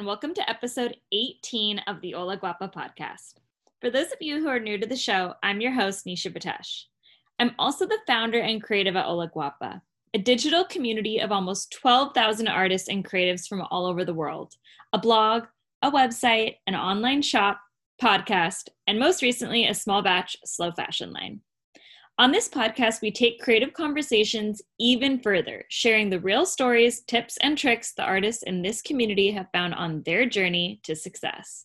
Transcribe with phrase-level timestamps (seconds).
[0.00, 3.34] And welcome to episode 18 of the Hola Gwapa podcast.
[3.82, 6.84] For those of you who are new to the show, I'm your host, Nisha Batesh.
[7.38, 9.82] I'm also the founder and creative at Hola Gwapa,
[10.14, 14.54] a digital community of almost 12,000 artists and creatives from all over the world,
[14.94, 15.44] a blog,
[15.82, 17.60] a website, an online shop,
[18.00, 21.42] podcast, and most recently, a small batch slow fashion line.
[22.20, 27.56] On this podcast, we take creative conversations even further, sharing the real stories, tips, and
[27.56, 31.64] tricks the artists in this community have found on their journey to success.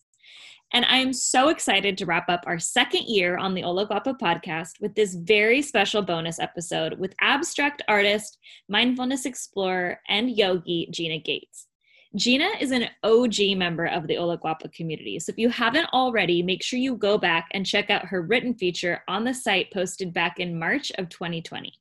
[0.72, 4.18] And I am so excited to wrap up our second year on the Hola Gwapa
[4.18, 11.16] podcast with this very special bonus episode with abstract artist, mindfulness explorer, and yogi Gina
[11.16, 11.65] Gaetz.
[12.16, 15.18] Gina is an OG member of the Hola Gwapa community.
[15.20, 18.54] So if you haven't already, make sure you go back and check out her written
[18.54, 21.74] feature on the site posted back in March of 2020.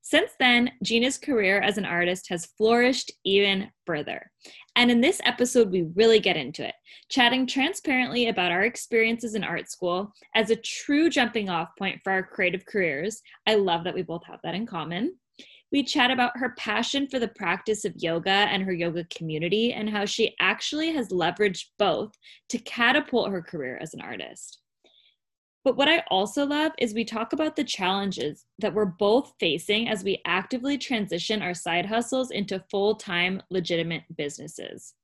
[0.00, 4.30] Since then, Gina's career as an artist has flourished even further.
[4.76, 6.74] And in this episode, we really get into it,
[7.08, 12.12] chatting transparently about our experiences in art school as a true jumping off point for
[12.12, 13.22] our creative careers.
[13.46, 15.16] I love that we both have that in common
[15.74, 19.90] we chat about her passion for the practice of yoga and her yoga community and
[19.90, 22.12] how she actually has leveraged both
[22.48, 24.60] to catapult her career as an artist.
[25.64, 29.88] But what I also love is we talk about the challenges that we're both facing
[29.88, 34.94] as we actively transition our side hustles into full time, legitimate businesses.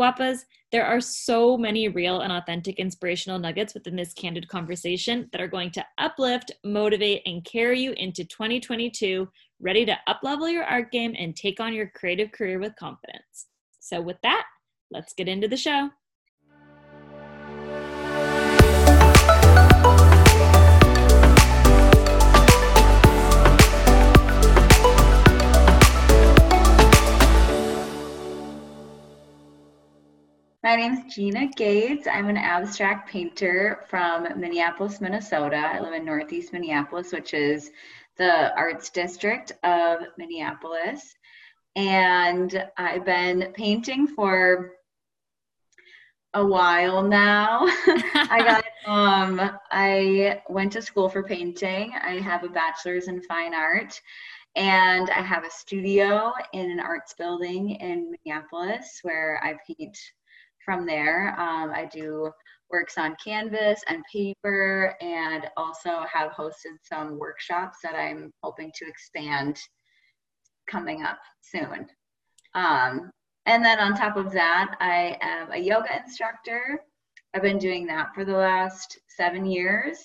[0.00, 5.42] Gwapas, there are so many real and authentic inspirational nuggets within this candid conversation that
[5.42, 9.28] are going to uplift, motivate, and carry you into 2022
[9.60, 13.48] ready to uplevel your art game and take on your creative career with confidence.
[13.78, 14.46] So, with that,
[14.90, 15.90] let's get into the show.
[30.62, 32.06] My name is Gina Gaetz.
[32.06, 35.56] I'm an abstract painter from Minneapolis, Minnesota.
[35.56, 37.70] I live in Northeast Minneapolis, which is
[38.18, 41.14] the Arts District of Minneapolis.
[41.76, 44.72] And I've been painting for
[46.34, 47.60] a while now.
[47.66, 51.94] I got um I went to school for painting.
[52.02, 53.98] I have a bachelor's in fine art
[54.56, 59.96] and I have a studio in an arts building in Minneapolis where I paint
[60.70, 61.34] from there.
[61.36, 62.30] Um, I do
[62.70, 68.86] works on canvas and paper and also have hosted some workshops that I'm hoping to
[68.86, 69.58] expand
[70.70, 71.88] coming up soon.
[72.54, 73.10] Um,
[73.46, 76.78] and then on top of that, I am a yoga instructor.
[77.34, 79.98] I've been doing that for the last seven years.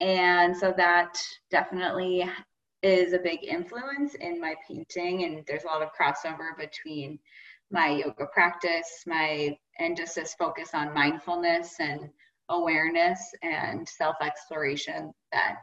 [0.00, 2.24] And so that definitely
[2.82, 5.24] is a big influence in my painting.
[5.24, 7.18] And there's a lot of crossover between
[7.70, 12.10] my yoga practice, my and just this focus on mindfulness and
[12.48, 15.56] awareness and self-exploration that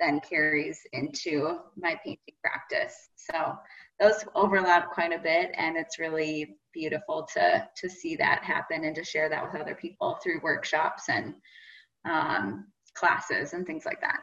[0.00, 3.10] then carries into my painting practice.
[3.16, 3.54] So
[4.00, 8.96] those overlap quite a bit and it's really beautiful to to see that happen and
[8.96, 11.34] to share that with other people through workshops and
[12.04, 14.20] um, classes and things like that.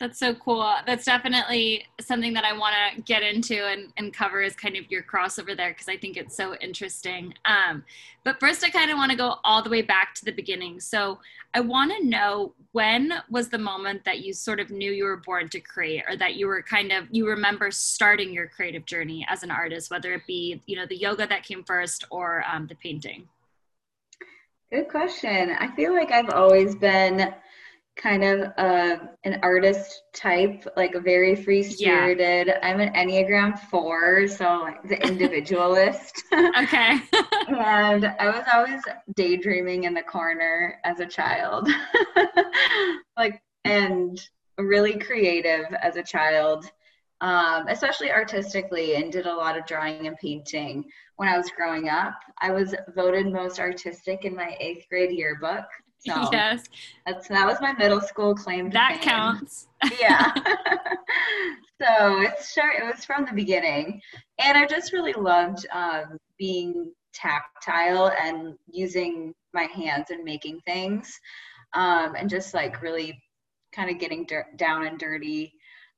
[0.00, 0.74] That's so cool.
[0.86, 4.90] That's definitely something that I want to get into and, and cover is kind of
[4.90, 7.34] your crossover there because I think it's so interesting.
[7.44, 7.84] Um,
[8.24, 10.80] but first, I kind of want to go all the way back to the beginning.
[10.80, 11.18] So
[11.52, 15.18] I want to know when was the moment that you sort of knew you were
[15.18, 19.26] born to create or that you were kind of, you remember starting your creative journey
[19.28, 22.66] as an artist, whether it be, you know, the yoga that came first or um,
[22.68, 23.28] the painting?
[24.72, 25.50] Good question.
[25.58, 27.34] I feel like I've always been
[28.00, 32.46] kind of uh, an artist type, like very free spirited.
[32.46, 32.58] Yeah.
[32.62, 36.22] I'm an Enneagram four, so like the individualist.
[36.32, 36.98] okay.
[37.48, 38.82] and I was always
[39.16, 41.68] daydreaming in the corner as a child,
[43.16, 44.20] like, and
[44.58, 46.70] really creative as a child.
[47.22, 50.86] Um, especially artistically, and did a lot of drawing and painting
[51.16, 52.14] when I was growing up.
[52.40, 55.66] I was voted most artistic in my eighth grade yearbook.
[56.00, 56.64] So yes,
[57.06, 58.70] that's that was my middle school claim.
[58.70, 59.02] that fame.
[59.02, 59.68] counts.
[60.00, 60.32] yeah.
[61.80, 64.00] so it's sure it was from the beginning,
[64.38, 71.18] and I just really loved um, being tactile and using my hands and making things,
[71.74, 73.20] um, and just like really
[73.72, 75.52] kind of getting dirt, down and dirty.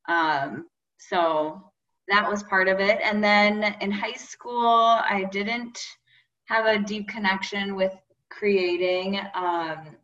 [0.08, 0.66] Um,
[0.98, 1.62] so
[2.08, 5.78] that was part of it, and then in high school, I didn't
[6.46, 7.94] have a deep connection with
[8.36, 9.18] creating.
[9.34, 9.96] Um,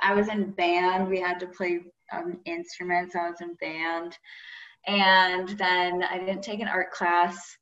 [0.00, 1.08] I was in band.
[1.08, 1.80] We had to play
[2.12, 3.16] um, instruments.
[3.16, 4.16] I was in band.
[4.86, 7.56] And then I didn't take an art class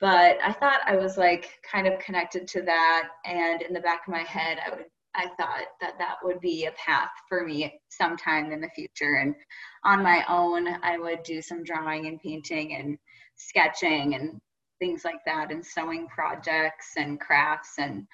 [0.00, 3.08] but I thought I was like kind of connected to that.
[3.24, 4.84] And in the back of my head, I would
[5.18, 9.14] I thought that that would be a path for me sometime in the future.
[9.14, 9.34] And
[9.82, 12.98] on my own, I would do some drawing and painting and
[13.36, 14.38] sketching and
[14.78, 18.06] things like that, and sewing projects and crafts and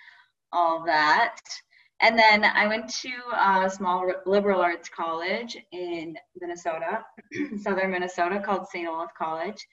[0.52, 1.37] all that.
[2.00, 7.04] And then I went to a small liberal arts college in Minnesota,
[7.62, 8.88] southern Minnesota, called St.
[8.88, 9.66] Olaf College.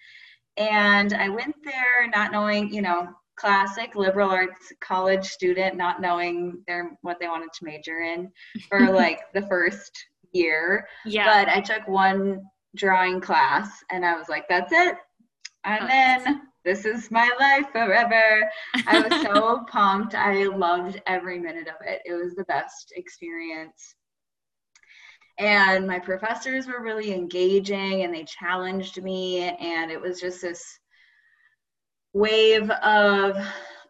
[0.58, 6.62] And I went there not knowing, you know, classic liberal arts college student, not knowing
[6.68, 8.32] their what they wanted to major in
[8.70, 10.88] for like the first year.
[11.06, 11.26] Yeah.
[11.26, 12.44] But I took one
[12.76, 14.96] drawing class and I was like, that's it.
[15.64, 16.42] I'm oh, in.
[16.66, 18.50] This is my life forever.
[18.88, 20.16] I was so pumped.
[20.16, 22.02] I loved every minute of it.
[22.06, 23.96] It was the best experience
[25.40, 30.64] and my professors were really engaging and they challenged me and it was just this
[32.14, 33.38] wave of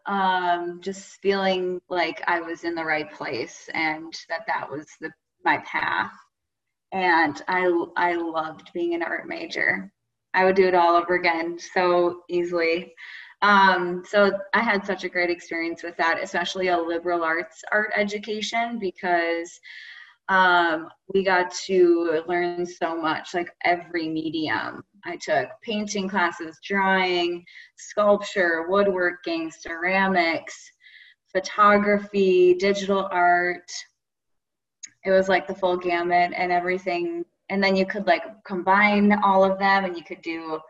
[0.06, 5.10] um, just feeling like i was in the right place and that that was the
[5.44, 6.12] my path
[6.92, 7.66] and i
[7.96, 9.92] i loved being an art major
[10.34, 12.92] i would do it all over again so easily
[13.42, 17.90] um, so i had such a great experience with that especially a liberal arts art
[17.96, 19.60] education because
[20.30, 24.84] um, we got to learn so much, like every medium.
[25.04, 27.44] I took painting classes, drawing,
[27.76, 30.70] sculpture, woodworking, ceramics,
[31.32, 33.68] photography, digital art.
[35.04, 37.24] It was like the full gamut and everything.
[37.50, 40.60] And then you could like combine all of them and you could do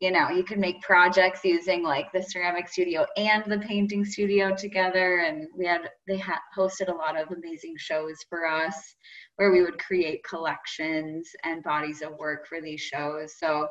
[0.00, 4.52] you know you could make projects using like the ceramic studio and the painting studio
[4.54, 5.18] together.
[5.18, 8.96] And we had they had hosted a lot of amazing shows for us
[9.36, 13.38] where we would create collections and bodies of work for these shows.
[13.38, 13.68] So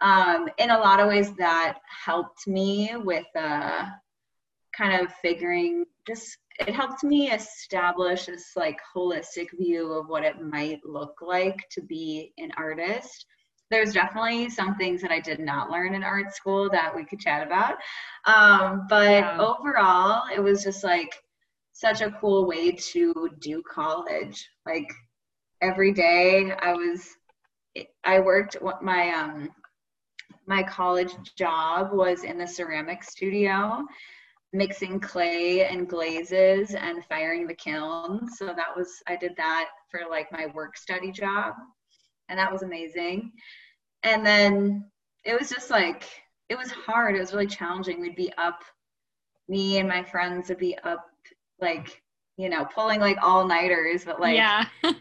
[0.00, 3.84] um, in a lot of ways that helped me with uh,
[4.74, 10.40] kind of figuring just it helped me establish this like holistic view of what it
[10.40, 13.26] might look like to be an artist
[13.70, 17.20] there's definitely some things that I did not learn in art school that we could
[17.20, 17.76] chat about.
[18.24, 19.38] Um, but yeah.
[19.38, 21.14] overall, it was just like
[21.72, 24.48] such a cool way to do college.
[24.64, 24.90] Like
[25.60, 27.08] every day, I was,
[28.04, 29.50] I worked my um
[30.46, 33.84] my college job was in the ceramic studio
[34.52, 40.00] mixing clay and glazes and firing the kiln so that was i did that for
[40.08, 41.54] like my work study job
[42.28, 43.32] and that was amazing.
[44.02, 44.84] And then
[45.24, 46.04] it was just like
[46.48, 47.14] it was hard.
[47.14, 48.00] It was really challenging.
[48.00, 48.62] We'd be up,
[49.48, 51.06] me and my friends would be up,
[51.60, 52.02] like
[52.36, 54.66] you know, pulling like all nighters, but like yeah.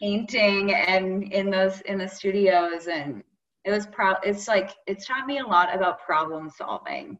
[0.00, 3.22] painting and in those in the studios, and
[3.64, 4.14] it was pro.
[4.22, 7.18] It's like it's taught me a lot about problem solving,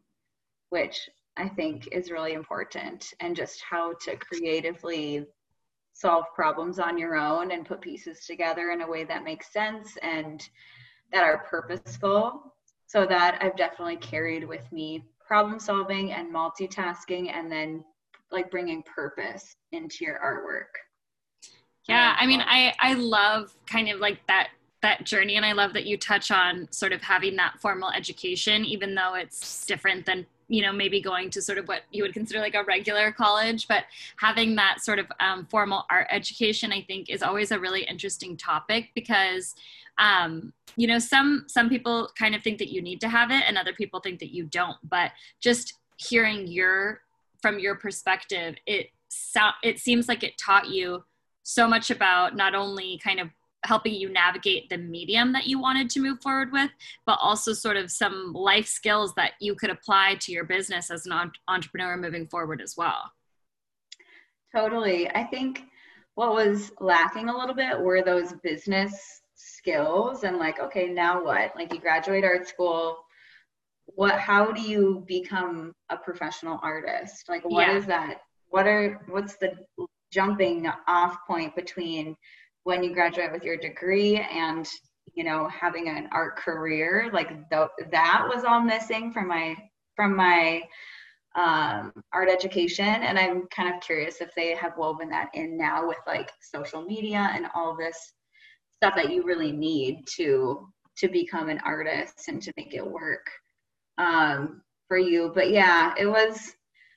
[0.70, 5.26] which I think is really important, and just how to creatively
[5.92, 9.96] solve problems on your own and put pieces together in a way that makes sense
[10.02, 10.46] and
[11.12, 12.52] that are purposeful.
[12.86, 17.84] So that I've definitely carried with me problem solving and multitasking and then
[18.30, 20.70] like bringing purpose into your artwork.
[21.88, 24.48] Yeah, I mean I I love kind of like that
[24.82, 28.64] that journey and I love that you touch on sort of having that formal education
[28.64, 32.12] even though it's different than you know maybe going to sort of what you would
[32.12, 33.84] consider like a regular college but
[34.18, 38.36] having that sort of um, formal art education i think is always a really interesting
[38.36, 39.54] topic because
[39.98, 43.42] um, you know some some people kind of think that you need to have it
[43.46, 45.10] and other people think that you don't but
[45.40, 47.00] just hearing your
[47.40, 51.04] from your perspective it so, it seems like it taught you
[51.42, 53.28] so much about not only kind of
[53.66, 56.70] helping you navigate the medium that you wanted to move forward with,
[57.04, 61.06] but also sort of some life skills that you could apply to your business as
[61.06, 63.12] an entrepreneur moving forward as well.
[64.54, 65.10] Totally.
[65.10, 65.64] I think
[66.14, 71.54] what was lacking a little bit were those business skills and like, okay, now what?
[71.54, 72.98] Like you graduate art school,
[73.86, 77.28] what how do you become a professional artist?
[77.28, 77.76] Like what yeah.
[77.76, 78.22] is that?
[78.48, 79.52] What are what's the
[80.10, 82.16] jumping off point between
[82.66, 84.68] when you graduate with your degree and
[85.14, 89.54] you know having an art career like th- that was all missing from my
[89.94, 90.60] from my
[91.36, 92.84] um, art education.
[92.84, 96.82] And i'm kind of curious if they have woven that in now with like social
[96.82, 98.14] media and all this
[98.74, 100.66] stuff that you really need to
[100.98, 103.30] to become an artist and to make it work
[103.98, 105.30] um, for you.
[105.32, 106.52] But yeah it was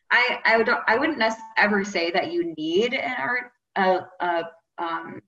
[0.10, 1.22] i i would i wouldn't
[1.58, 4.44] ever say that you need an art a, a
[4.80, 5.22] um,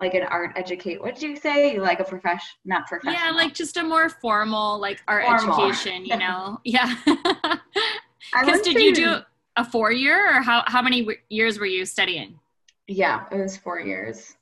[0.00, 1.00] like an art educate.
[1.00, 1.78] What did you say?
[1.78, 3.14] Like a profession, not professional.
[3.14, 5.66] Yeah, like just a more formal like art formal.
[5.66, 6.04] education.
[6.04, 6.94] You know, yeah.
[7.04, 9.16] Because did you do
[9.56, 12.38] a four year or how how many years were you studying?
[12.86, 14.36] Yeah, it was four years.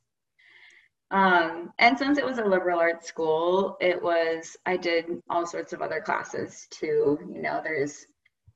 [1.12, 5.74] Um, and since it was a liberal arts school, it was, I did all sorts
[5.74, 7.18] of other classes too.
[7.30, 8.06] You know, there's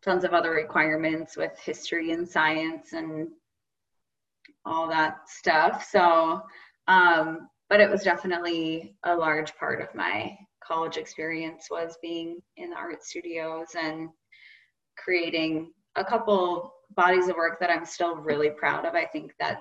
[0.03, 3.29] tons of other requirements with history and science and
[4.65, 5.87] all that stuff.
[5.89, 6.41] So,
[6.89, 12.71] um, but it was definitely a large part of my college experience was being in
[12.71, 14.09] the art studios and
[14.99, 18.95] creating a couple bodies of work that I'm still really proud of.
[18.95, 19.61] I think that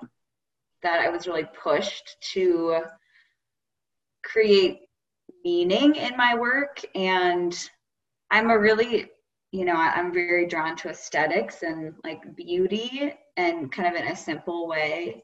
[0.83, 2.81] that I was really pushed to
[4.23, 4.81] create
[5.43, 7.57] meaning in my work and
[8.31, 9.07] I'm a really
[9.51, 14.15] you know I'm very drawn to aesthetics and like beauty and kind of in a
[14.15, 15.23] simple way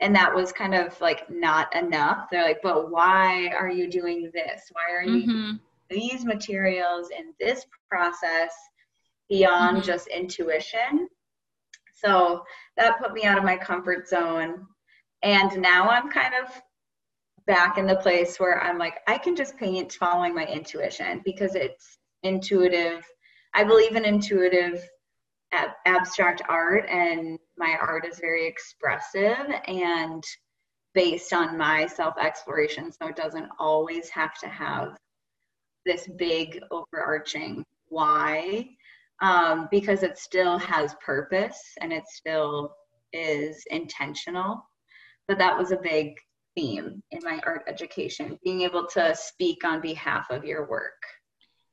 [0.00, 4.30] and that was kind of like not enough they're like but why are you doing
[4.32, 5.56] this why are you mm-hmm.
[5.88, 8.52] these materials in this process
[9.28, 9.86] beyond mm-hmm.
[9.86, 11.08] just intuition
[11.94, 12.42] so
[12.76, 14.66] that put me out of my comfort zone
[15.22, 16.50] and now I'm kind of
[17.46, 21.54] back in the place where I'm like, I can just paint following my intuition because
[21.54, 23.04] it's intuitive.
[23.54, 24.88] I believe in intuitive
[25.52, 30.24] ab- abstract art, and my art is very expressive and
[30.94, 32.90] based on my self exploration.
[32.90, 34.96] So it doesn't always have to have
[35.86, 38.68] this big overarching why
[39.22, 42.74] um, because it still has purpose and it still
[43.12, 44.64] is intentional
[45.26, 46.14] but that was a big
[46.54, 51.02] theme in my art education being able to speak on behalf of your work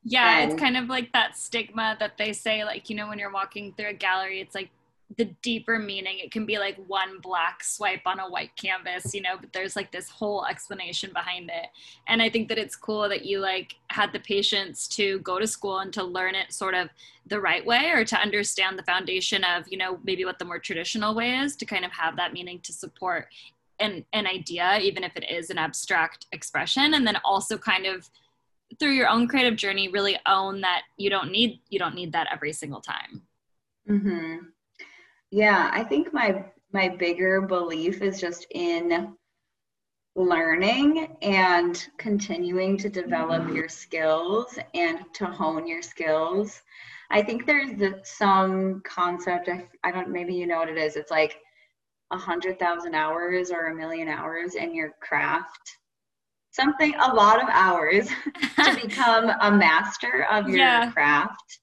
[0.03, 3.20] yeah and, it's kind of like that stigma that they say like you know when
[3.20, 4.70] you're walking through a gallery it's like
[5.16, 6.20] the deeper meaning.
[6.20, 9.76] It can be like one black swipe on a white canvas you know but there's
[9.76, 11.68] like this whole explanation behind it.
[12.08, 15.48] And i think that it's cool that you like had the patience to go to
[15.48, 16.90] school and to learn it sort of
[17.26, 20.60] the right way or to understand the foundation of you know maybe what the more
[20.60, 23.28] traditional way is to kind of have that meaning to support
[23.80, 26.94] an, an idea even if it is an abstract expression.
[26.94, 28.10] And then also kind of
[28.80, 32.28] through your own creative journey really own that you don't need you don't need that
[32.32, 33.22] every single time.
[33.90, 34.38] Mm-hmm.
[35.32, 39.16] Yeah, I think my my bigger belief is just in
[40.18, 43.56] learning and continuing to develop mm-hmm.
[43.56, 46.62] your skills and to hone your skills.
[47.10, 50.96] I think there's the, some concept, I, I don't, maybe you know what it is.
[50.96, 51.38] It's like
[52.12, 55.78] a hundred thousand hours or a million hours in your craft.
[56.52, 58.10] Something, a lot of hours
[58.64, 60.92] to become a master of your yeah.
[60.92, 61.60] craft.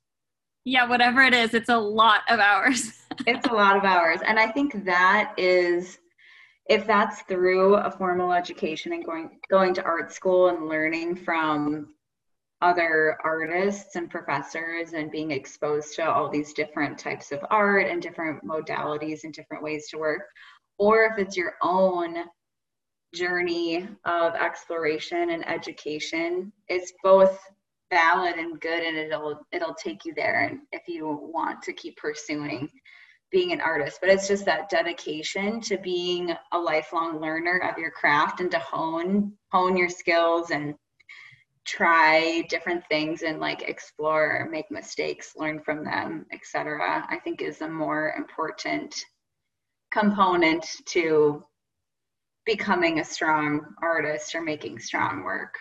[0.64, 2.92] Yeah, whatever it is, it's a lot of hours.
[3.26, 4.20] it's a lot of hours.
[4.26, 5.98] And I think that is
[6.68, 11.94] if that's through a formal education and going going to art school and learning from
[12.62, 18.00] other artists and professors and being exposed to all these different types of art and
[18.00, 20.22] different modalities and different ways to work
[20.78, 22.16] or if it's your own
[23.14, 27.38] journey of exploration and education it's both
[27.94, 31.96] valid and good and it'll it'll take you there and if you want to keep
[31.96, 32.68] pursuing
[33.30, 33.98] being an artist.
[34.00, 38.58] But it's just that dedication to being a lifelong learner of your craft and to
[38.58, 40.74] hone hone your skills and
[41.64, 47.62] try different things and like explore make mistakes learn from them etc i think is
[47.62, 48.94] a more important
[49.90, 51.42] component to
[52.44, 55.54] becoming a strong artist or making strong work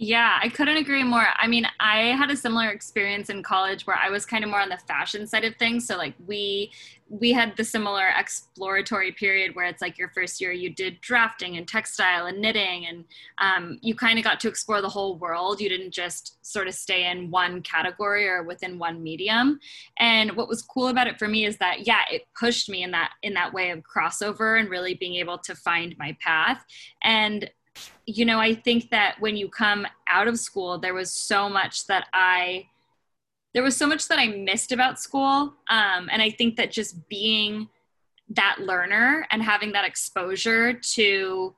[0.00, 1.26] yeah, I couldn't agree more.
[1.34, 4.60] I mean, I had a similar experience in college where I was kind of more
[4.60, 5.88] on the fashion side of things.
[5.88, 6.70] So like we
[7.10, 11.56] we had the similar exploratory period where it's like your first year you did drafting
[11.56, 13.04] and textile and knitting and
[13.38, 15.58] um, you kind of got to explore the whole world.
[15.58, 19.58] You didn't just sort of stay in one category or within one medium.
[19.98, 22.92] And what was cool about it for me is that yeah, it pushed me in
[22.92, 26.64] that in that way of crossover and really being able to find my path.
[27.02, 27.50] And
[28.08, 31.86] you know, I think that when you come out of school, there was so much
[31.88, 32.66] that I,
[33.52, 35.52] there was so much that I missed about school.
[35.68, 37.68] Um, and I think that just being
[38.30, 41.54] that learner and having that exposure to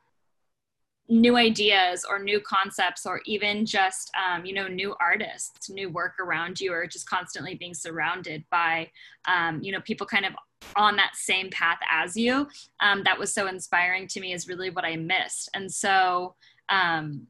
[1.09, 6.13] new ideas or new concepts or even just um, you know new artists new work
[6.21, 8.89] around you or just constantly being surrounded by
[9.27, 10.33] um, you know people kind of
[10.77, 12.47] on that same path as you
[12.81, 16.35] um, that was so inspiring to me is really what i missed and so
[16.69, 17.27] um,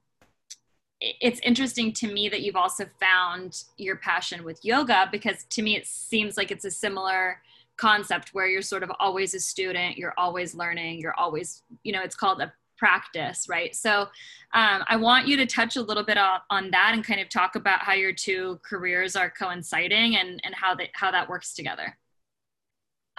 [1.01, 5.77] it's interesting to me that you've also found your passion with yoga because to me
[5.77, 7.41] it seems like it's a similar
[7.77, 12.03] concept where you're sort of always a student you're always learning you're always you know
[12.03, 13.77] it's called a practice, right?
[13.77, 14.09] So
[14.55, 17.29] um, I want you to touch a little bit on, on that and kind of
[17.29, 21.55] talk about how your two careers are coinciding and, and how, that how that works
[21.55, 21.97] together.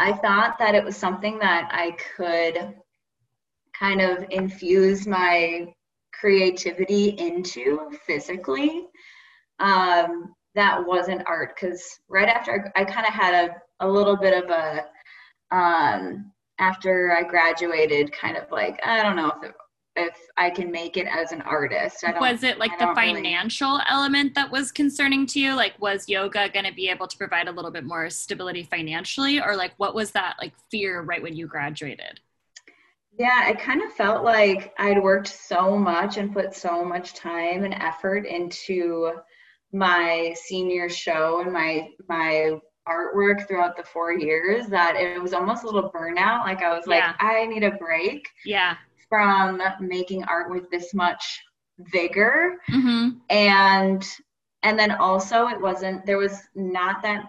[0.02, 2.74] I thought that it was something that I could
[3.78, 5.72] kind of infuse my
[6.12, 8.88] creativity into physically.
[9.60, 14.18] Um, that wasn't art because right after I, I kind of had a, a little
[14.18, 14.86] bit of a
[15.56, 19.56] um, after I graduated, kind of like I don't know if it,
[19.96, 22.04] if I can make it as an artist.
[22.20, 23.84] was it like the financial really...
[23.90, 25.54] element that was concerning to you?
[25.54, 29.42] Like, was yoga going to be able to provide a little bit more stability financially,
[29.42, 32.22] or like what was that like fear right when you graduated?
[33.20, 37.66] Yeah, it kind of felt like I'd worked so much and put so much time
[37.66, 39.12] and effort into
[39.74, 45.64] my senior show and my my artwork throughout the four years that it was almost
[45.64, 46.46] a little burnout.
[46.46, 47.08] Like I was yeah.
[47.08, 48.28] like, I need a break.
[48.46, 48.76] Yeah.
[49.12, 51.42] From making art with this much
[51.92, 52.56] vigor.
[52.72, 53.18] Mm-hmm.
[53.30, 54.08] And
[54.64, 57.26] and then also it wasn't there was not that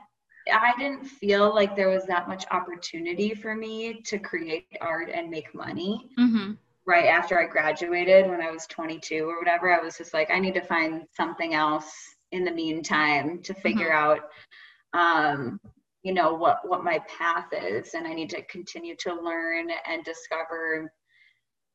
[0.53, 5.29] I didn't feel like there was that much opportunity for me to create art and
[5.29, 6.09] make money.
[6.19, 6.53] Mm-hmm.
[6.85, 10.39] Right after I graduated, when I was 22 or whatever, I was just like, I
[10.41, 11.93] need to find something else
[12.33, 14.21] in the meantime to figure mm-hmm.
[14.21, 14.21] out
[14.95, 15.61] um,
[16.03, 20.05] you know what what my path is and i need to continue to learn and
[20.05, 20.93] discover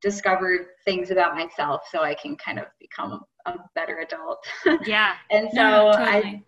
[0.01, 4.45] discover things about myself so i can kind of become a, a better adult
[4.85, 6.43] yeah and so no, totally.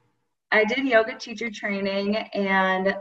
[0.51, 2.96] i i did yoga teacher training and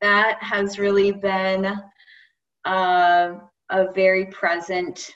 [0.00, 1.66] that has really been
[2.66, 3.34] uh,
[3.70, 5.10] a very present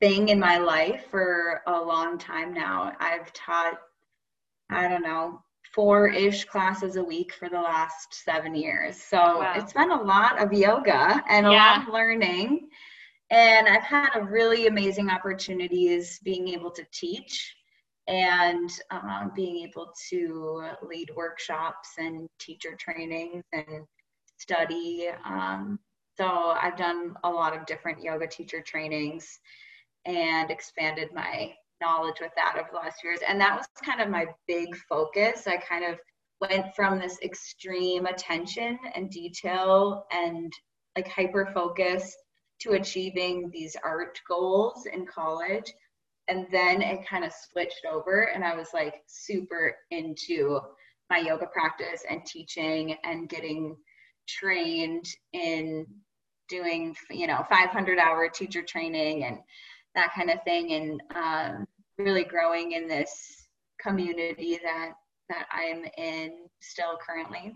[0.00, 3.78] thing in my life for a long time now i've taught
[4.70, 5.40] i don't know
[5.72, 8.96] four ish classes a week for the last seven years.
[8.96, 9.54] So wow.
[9.56, 11.78] it's been a lot of yoga and a yeah.
[11.78, 12.68] lot of learning.
[13.32, 17.56] And I've had a really amazing opportunities being able to teach
[18.06, 23.86] and um, being able to lead workshops and teacher trainings and
[24.36, 25.08] study.
[25.24, 25.78] Um,
[26.18, 29.40] so I've done a lot of different yoga teacher trainings
[30.04, 33.20] and expanded my knowledge with that over the last years.
[33.26, 35.46] And that was kind of my big focus.
[35.46, 35.98] I kind of
[36.42, 40.52] went from this extreme attention and detail and
[40.96, 42.14] like hyper focus
[42.62, 45.72] to achieving these art goals in college.
[46.28, 50.60] And then it kind of switched over, and I was like super into
[51.10, 53.76] my yoga practice and teaching and getting
[54.28, 55.84] trained in
[56.48, 59.38] doing, you know, 500 hour teacher training and
[59.94, 60.72] that kind of thing.
[60.72, 61.66] And um,
[61.98, 63.48] really growing in this
[63.80, 64.92] community that
[65.28, 67.54] that I'm in still currently.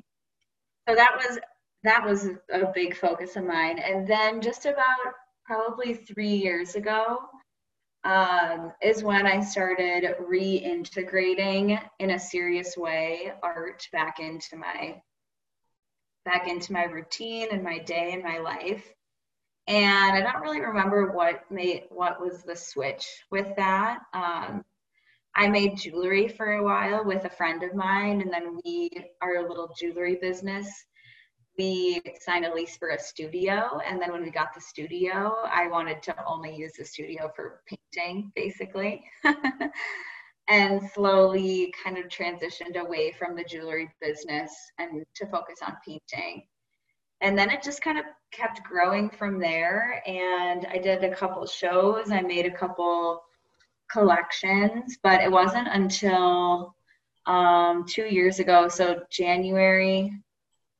[0.88, 1.38] So that was
[1.87, 3.79] that was a big focus of mine.
[3.79, 7.18] And then just about probably three years ago
[8.05, 15.01] um, is when I started reintegrating in a serious way art back into my
[16.25, 18.92] back into my routine and my day and my life
[19.68, 23.99] and I don't really remember what made what was the switch with that.
[24.12, 24.64] Um,
[25.35, 29.46] I made jewelry for a while with a friend of mine, and then we our
[29.46, 30.68] little jewelry business.
[31.58, 35.68] We signed a lease for a studio, and then when we got the studio, I
[35.68, 39.04] wanted to only use the studio for painting, basically.
[40.48, 46.44] and slowly kind of transitioned away from the jewelry business and to focus on painting
[47.20, 51.44] and then it just kind of kept growing from there and i did a couple
[51.46, 53.22] shows i made a couple
[53.90, 56.74] collections but it wasn't until
[57.26, 60.12] um, two years ago so january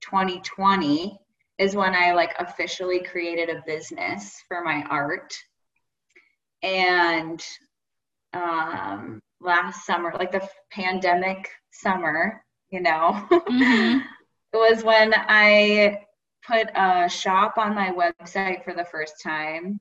[0.09, 1.19] 2020
[1.59, 5.35] is when i like officially created a business for my art
[6.63, 7.45] and
[8.33, 13.99] um, last summer like the pandemic summer you know mm-hmm.
[14.53, 15.99] it was when i
[16.47, 19.81] put a shop on my website for the first time.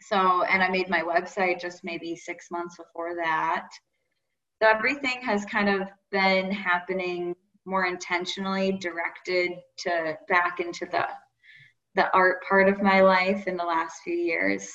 [0.00, 3.68] So, and I made my website just maybe six months before that.
[4.60, 11.06] So everything has kind of been happening more intentionally directed to back into the
[11.94, 14.72] the art part of my life in the last few years.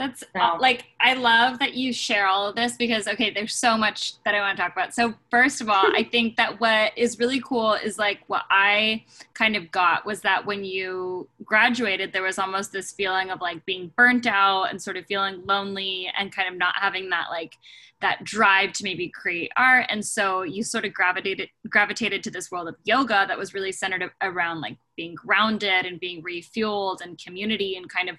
[0.00, 0.40] That's so.
[0.40, 4.14] uh, like I love that you share all of this because okay, there's so much
[4.24, 4.94] that I want to talk about.
[4.94, 9.04] So first of all, I think that what is really cool is like what I
[9.34, 13.62] kind of got was that when you graduated, there was almost this feeling of like
[13.66, 17.58] being burnt out and sort of feeling lonely and kind of not having that like
[18.00, 19.86] that drive to maybe create art.
[19.90, 23.72] And so you sort of gravitated gravitated to this world of yoga that was really
[23.72, 28.16] centered around like being grounded and being refueled and community and kind of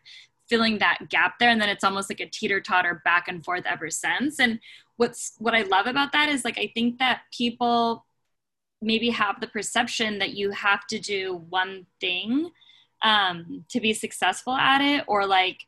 [0.47, 1.49] filling that gap there.
[1.49, 4.39] And then it's almost like a teeter totter back and forth ever since.
[4.39, 4.59] And
[5.01, 8.05] what's what i love about that is like i think that people
[8.83, 12.51] maybe have the perception that you have to do one thing
[13.03, 15.65] um, to be successful at it or like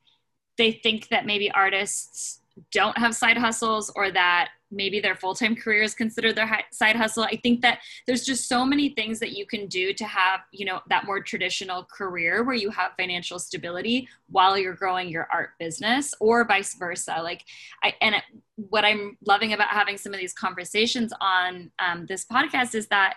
[0.60, 5.84] they think that maybe artists don't have side hustles or that maybe their full-time career
[5.84, 7.24] is considered their side hustle.
[7.24, 10.66] I think that there's just so many things that you can do to have you
[10.66, 15.52] know that more traditional career where you have financial stability while you're growing your art
[15.60, 17.20] business or vice versa.
[17.22, 17.44] Like
[17.84, 18.24] i and it,
[18.56, 23.16] what i'm loving about having some of these conversations on um, this podcast is that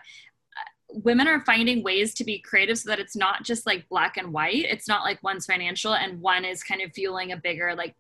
[0.57, 4.17] uh, women are finding ways to be creative so that it's not just like black
[4.17, 4.65] and white.
[4.65, 7.95] It's not like one's financial and one is kind of fueling a bigger like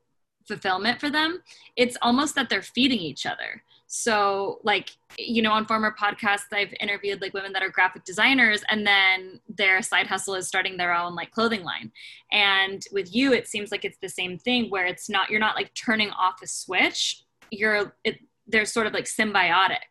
[0.46, 1.42] fulfillment for them
[1.76, 3.62] it's almost that they're feeding each other.
[3.86, 8.64] So like you know on former podcasts i've interviewed like women that are graphic designers
[8.68, 11.92] and then their side hustle is starting their own like clothing line.
[12.32, 15.54] And with you it seems like it's the same thing where it's not you're not
[15.54, 17.22] like turning off a switch.
[17.50, 19.90] You're it they're sort of like symbiotic.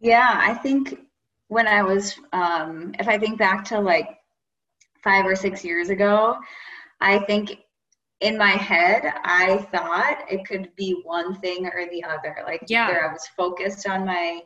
[0.00, 0.98] Yeah i think
[1.48, 4.18] when i was um if i think back to like
[5.02, 6.36] five or six years ago
[7.00, 7.60] i think
[8.26, 12.38] in my head, I thought it could be one thing or the other.
[12.44, 12.88] Like yeah.
[12.88, 14.40] either I was focused on my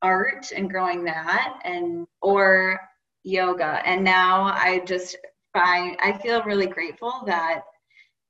[0.00, 2.80] art and growing that and or
[3.22, 3.82] yoga.
[3.84, 5.16] And now I just
[5.52, 7.64] find I feel really grateful that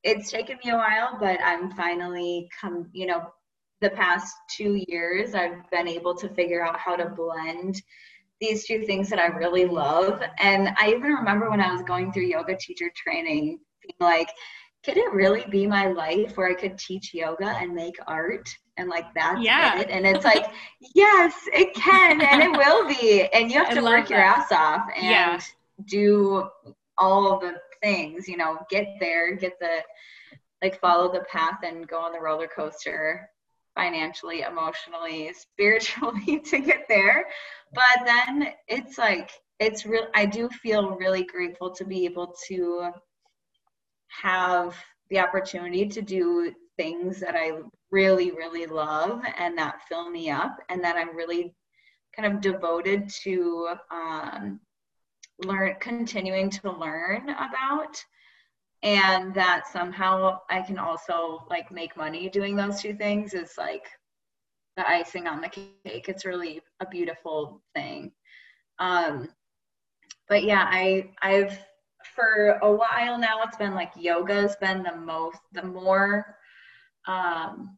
[0.03, 3.29] it's taken me a while, but I'm finally come, you know,
[3.81, 7.81] the past two years I've been able to figure out how to blend
[8.41, 10.21] these two things that I really love.
[10.41, 14.29] And I even remember when I was going through yoga teacher training, being like,
[14.85, 18.89] could it really be my life where I could teach yoga and make art and
[18.89, 19.79] like that's yeah.
[19.79, 19.91] it?
[19.91, 20.47] And it's like,
[20.95, 23.29] yes, it can and it will be.
[23.33, 24.11] And you have to work that.
[24.11, 25.41] your ass off and yeah.
[25.87, 26.49] do
[26.99, 29.83] all the things, you know, get there, get the
[30.63, 33.29] like follow the path and go on the roller coaster
[33.75, 37.27] financially, emotionally, spiritually to get there.
[37.73, 42.91] But then it's like it's real I do feel really grateful to be able to
[44.21, 44.77] have
[45.11, 47.53] the opportunity to do things that I
[47.91, 51.55] really, really love and that fill me up, and that I'm really
[52.17, 54.61] kind of devoted to um,
[55.45, 58.03] learn, continuing to learn about,
[58.83, 63.87] and that somehow I can also like make money doing those two things is like
[64.77, 66.09] the icing on the cake.
[66.09, 68.13] It's really a beautiful thing.
[68.79, 69.29] Um,
[70.29, 71.59] but yeah, I I've
[72.15, 76.37] for a while now it's been like yoga has been the most the more
[77.07, 77.77] um,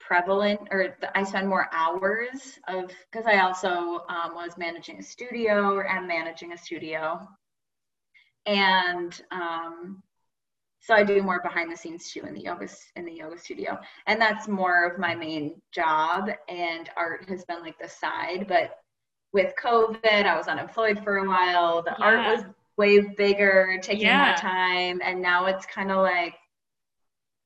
[0.00, 5.72] prevalent or i spend more hours of because i also um, was managing a studio
[5.72, 7.28] or am managing a studio.
[8.46, 10.02] And um,
[10.80, 13.78] so i do more behind the scenes too in the yoga in the yoga studio.
[14.06, 18.46] And that's more of my main job and art has been like the side.
[18.48, 18.78] But
[19.32, 21.82] with covid i was unemployed for a while.
[21.82, 22.04] The yeah.
[22.04, 22.44] art was
[22.80, 24.28] way bigger, taking yeah.
[24.28, 26.34] more time, and now it's kind of like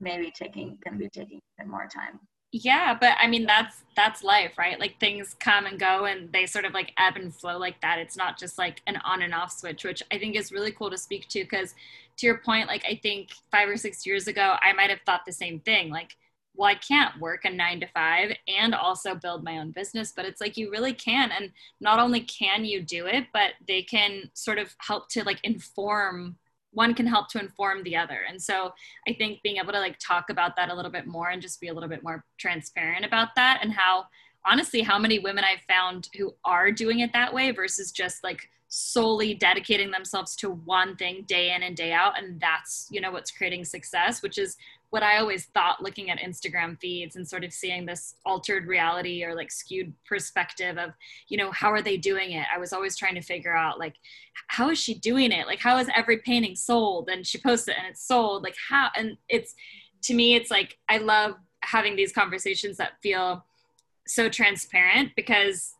[0.01, 2.20] maybe taking to be taking more time.
[2.53, 4.79] Yeah, but I mean that's that's life, right?
[4.79, 7.99] Like things come and go and they sort of like ebb and flow like that.
[7.99, 10.88] It's not just like an on and off switch, which I think is really cool
[10.90, 11.75] to speak to because
[12.18, 15.23] to your point, like I think 5 or 6 years ago I might have thought
[15.27, 15.90] the same thing.
[15.90, 16.16] Like
[16.57, 20.25] well, I can't work a nine to five and also build my own business, but
[20.25, 21.33] it's like you really can.
[21.33, 25.40] And not only can you do it, but they can sort of help to like
[25.43, 26.37] inform
[26.75, 28.23] one can help to inform the other.
[28.29, 28.73] And so
[29.07, 31.61] I think being able to like talk about that a little bit more and just
[31.61, 34.07] be a little bit more transparent about that and how
[34.45, 38.49] honestly how many women I've found who are doing it that way versus just like
[38.69, 43.12] solely dedicating themselves to one thing day in and day out and that's you know
[43.12, 44.57] what's creating success which is
[44.95, 49.25] what I always thought looking at Instagram feeds and sort of seeing this altered reality
[49.25, 50.93] or like skewed perspective of,
[51.27, 52.47] you know, how are they doing it?
[52.55, 53.95] I was always trying to figure out like,
[54.47, 55.49] how is she doing it?
[55.49, 57.09] Like, how is every painting sold?
[57.09, 58.45] And she posts it and it's sold.
[58.45, 58.91] Like, how?
[58.97, 59.57] And it's,
[60.03, 63.45] to me, it's like, I love having these conversations that feel
[64.07, 65.75] so transparent because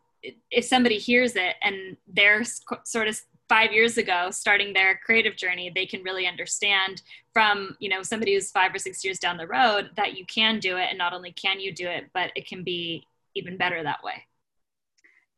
[0.51, 2.43] if somebody hears it and they're
[2.83, 3.21] sort of
[3.55, 8.35] five years ago starting their creative journey they can really understand from you know somebody
[8.35, 11.13] who's five or six years down the road that you can do it and not
[11.13, 14.27] only can you do it but it can be even better that way.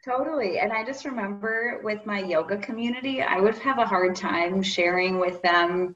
[0.02, 0.61] Totally.
[0.61, 5.18] And i just remember with my yoga community i would have a hard time sharing
[5.18, 5.94] with them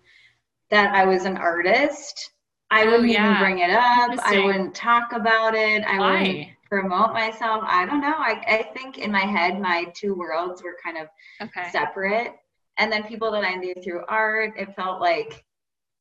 [0.68, 2.33] that i was an artist.
[2.70, 3.30] I oh, wouldn't yeah.
[3.30, 4.11] even bring it up.
[4.26, 5.83] I wouldn't talk about it.
[5.85, 6.20] I Why?
[6.20, 7.64] wouldn't promote myself.
[7.66, 8.14] I don't know.
[8.16, 11.09] I, I think in my head, my two worlds were kind of
[11.42, 11.68] okay.
[11.70, 12.33] separate.
[12.78, 15.44] And then people that I knew through art, it felt like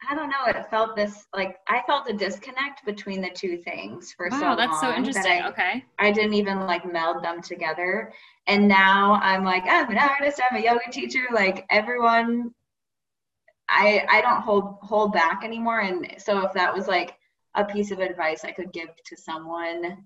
[0.10, 0.45] I don't know.
[0.47, 4.45] It felt this like I felt a disconnect between the two things for wow, so
[4.45, 4.58] long.
[4.58, 5.41] that's so interesting.
[5.41, 5.86] I, okay.
[5.97, 8.13] I didn't even like meld them together.
[8.47, 11.25] And now I'm like, I'm an artist, I'm a yoga teacher.
[11.34, 12.53] Like everyone
[13.67, 15.82] I I don't hold hold back anymore.
[15.82, 17.15] And so if that was like
[17.55, 20.05] a piece of advice I could give to someone,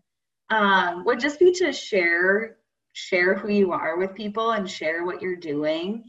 [0.53, 2.57] um, would just be to share
[2.93, 6.03] share who you are with people and share what you're doing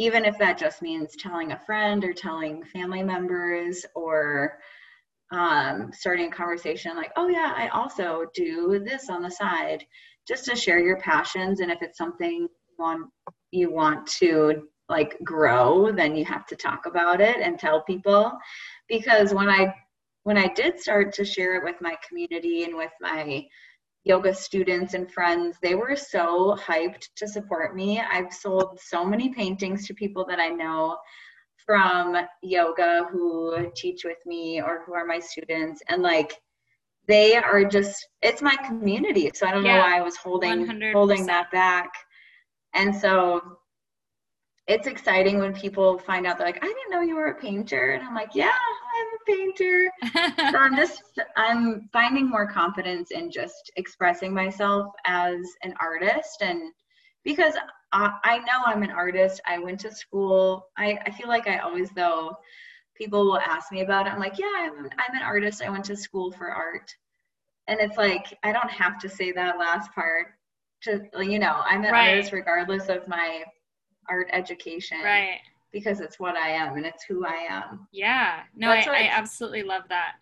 [0.00, 4.58] even if that just means telling a friend or telling family members or
[5.30, 9.84] um, starting a conversation like, oh, yeah, I also do this on the side,
[10.26, 11.60] just to share your passions.
[11.60, 13.10] And if it's something you want,
[13.52, 18.32] you want to like grow, then you have to talk about it and tell people.
[18.88, 19.74] Because when I
[20.24, 23.46] when I did start to share it with my community and with my
[24.04, 28.00] yoga students and friends, they were so hyped to support me.
[28.00, 30.96] I've sold so many paintings to people that I know
[31.64, 36.32] from yoga who teach with me or who are my students and like
[37.06, 40.66] they are just it's my community so i don't yeah, know why i was holding
[40.66, 40.92] 100%.
[40.92, 41.90] holding that back
[42.74, 43.40] and so
[44.66, 47.92] it's exciting when people find out they're like i didn't know you were a painter
[47.92, 48.52] and i'm like yeah
[49.00, 49.90] I'm a painter.
[50.50, 51.02] so I'm just
[51.36, 56.72] I'm finding more confidence in just expressing myself as an artist and
[57.24, 57.54] because
[57.92, 59.40] I, I know I'm an artist.
[59.46, 60.66] I went to school.
[60.78, 62.36] I, I feel like I always though
[62.94, 64.12] people will ask me about it.
[64.12, 65.62] I'm like, yeah, I'm, I'm an artist.
[65.62, 66.94] I went to school for art.
[67.66, 70.28] And it's like I don't have to say that last part
[70.82, 72.10] to you know, I'm an right.
[72.10, 73.44] artist regardless of my
[74.08, 74.98] art education.
[75.02, 75.40] Right
[75.72, 77.86] because it's what I am and it's who I am.
[77.92, 78.40] Yeah.
[78.56, 80.16] No, I, I absolutely love that.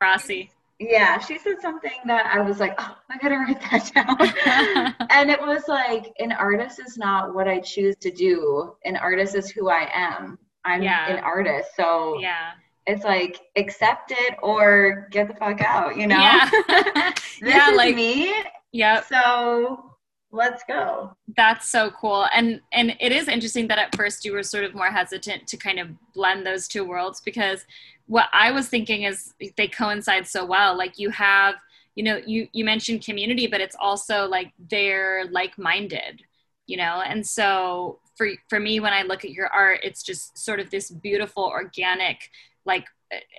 [0.00, 0.50] Rossi.
[0.78, 5.08] Yeah, she said something that I was like, oh, I gotta write that down.
[5.10, 8.74] and it was like, an artist is not what I choose to do.
[8.84, 10.38] An artist is who I am.
[10.64, 11.08] I'm yeah.
[11.08, 11.70] an artist.
[11.76, 12.52] So yeah.
[12.88, 16.20] It's like accept it or get the fuck out, you know?
[16.20, 18.32] Yeah, this yeah, is like me.
[18.70, 19.02] Yeah.
[19.02, 19.95] So
[20.36, 21.16] let's go.
[21.36, 22.26] That's so cool.
[22.32, 25.56] And and it is interesting that at first you were sort of more hesitant to
[25.56, 27.64] kind of blend those two worlds because
[28.06, 30.76] what i was thinking is they coincide so well.
[30.76, 31.56] Like you have
[31.96, 36.22] you know you you mentioned community but it's also like they're like-minded
[36.68, 37.00] you know?
[37.06, 40.70] And so for for me when i look at your art it's just sort of
[40.70, 42.30] this beautiful organic
[42.64, 42.86] like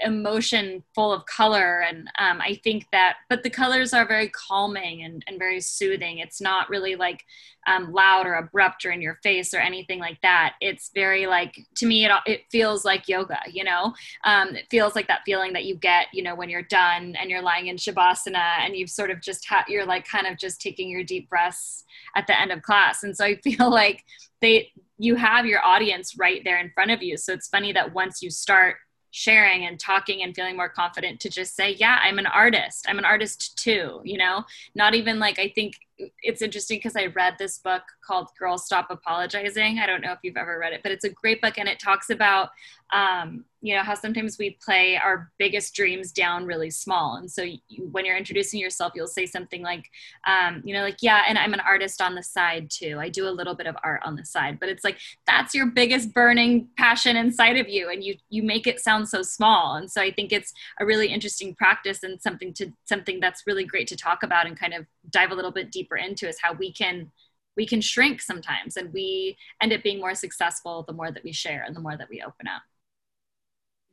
[0.03, 1.83] emotion full of color.
[1.87, 6.19] And um, i think that but the colors are very calming and, and very soothing.
[6.19, 7.23] It's not really like
[7.67, 10.55] um, loud or abrupt or in your face or anything like that.
[10.61, 13.93] It's very like to me it, it feels like yoga you know?
[14.23, 17.29] Um, it feels like that feeling that you get you know when you're done and
[17.29, 20.89] you're lying in shavasana and you've sort of just you're like kind of just taking
[20.89, 21.83] your deep breaths
[22.15, 23.03] at the end of class.
[23.03, 24.03] And so i feel like
[24.41, 27.17] they you have your audience right there in front of you.
[27.17, 28.77] So it's funny that once you start
[29.11, 32.85] sharing and talking and feeling more confident to just say, yeah, I'm an artist.
[32.87, 34.43] I'm an artist too, you know?
[34.75, 35.75] Not even like I think
[36.21, 39.79] it's interesting because I read this book called Girls Stop Apologizing.
[39.79, 41.79] I don't know if you've ever read it, but it's a great book and it
[41.79, 42.49] talks about
[42.93, 47.15] um, you know how sometimes we play our biggest dreams down really small.
[47.15, 49.89] And so you, when you're introducing yourself you'll say something like
[50.27, 52.97] um, you know like yeah and i'm an artist on the side too.
[52.99, 54.59] I do a little bit of art on the side.
[54.59, 58.67] But it's like that's your biggest burning passion inside of you and you you make
[58.67, 59.75] it sound so small.
[59.75, 63.65] And so i think it's a really interesting practice and something to something that's really
[63.65, 66.53] great to talk about and kind of dive a little bit deeper into is how
[66.53, 67.11] we can
[67.55, 71.31] we can shrink sometimes and we end up being more successful the more that we
[71.31, 72.61] share and the more that we open up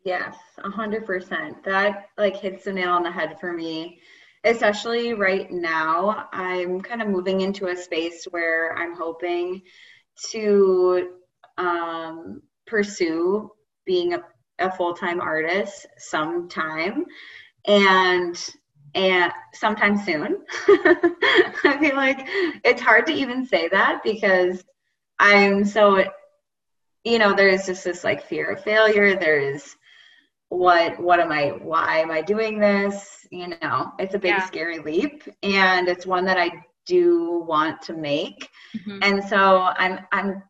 [0.05, 1.65] Yes, a hundred percent.
[1.65, 4.01] That like hits the nail on the head for me.
[4.45, 9.63] Especially right now, I'm kind of moving into a space where I'm hoping
[10.33, 11.13] to
[11.57, 13.51] um, pursue
[13.87, 14.21] being a,
[14.59, 17.07] a full-time artist sometime
[17.67, 18.39] and
[18.95, 20.45] and sometime soon.
[20.69, 22.27] I feel like
[22.65, 24.65] it's hard to even say that because
[25.19, 26.05] I'm so
[27.05, 29.15] you know, there's just this like fear of failure.
[29.15, 29.77] There's
[30.49, 34.47] what what am i why am i doing this you know it's a big yeah.
[34.47, 36.51] scary leap and it's one that i
[36.87, 38.99] do want to make mm-hmm.
[39.03, 40.43] and so i'm i'm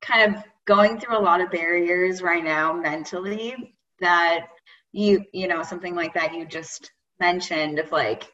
[0.00, 4.46] kind of going through a lot of barriers right now mentally that
[4.92, 8.32] you you know something like that you just mentioned of like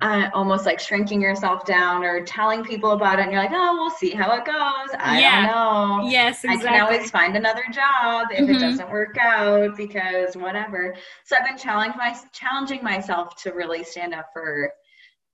[0.00, 3.74] uh, almost like shrinking yourself down or telling people about it and you're like oh
[3.74, 5.46] we'll see how it goes i yeah.
[5.46, 6.68] don't know yes exactly.
[6.68, 8.54] i can always find another job if mm-hmm.
[8.54, 10.94] it doesn't work out because whatever
[11.24, 14.70] so i've been challenging my challenging myself to really stand up for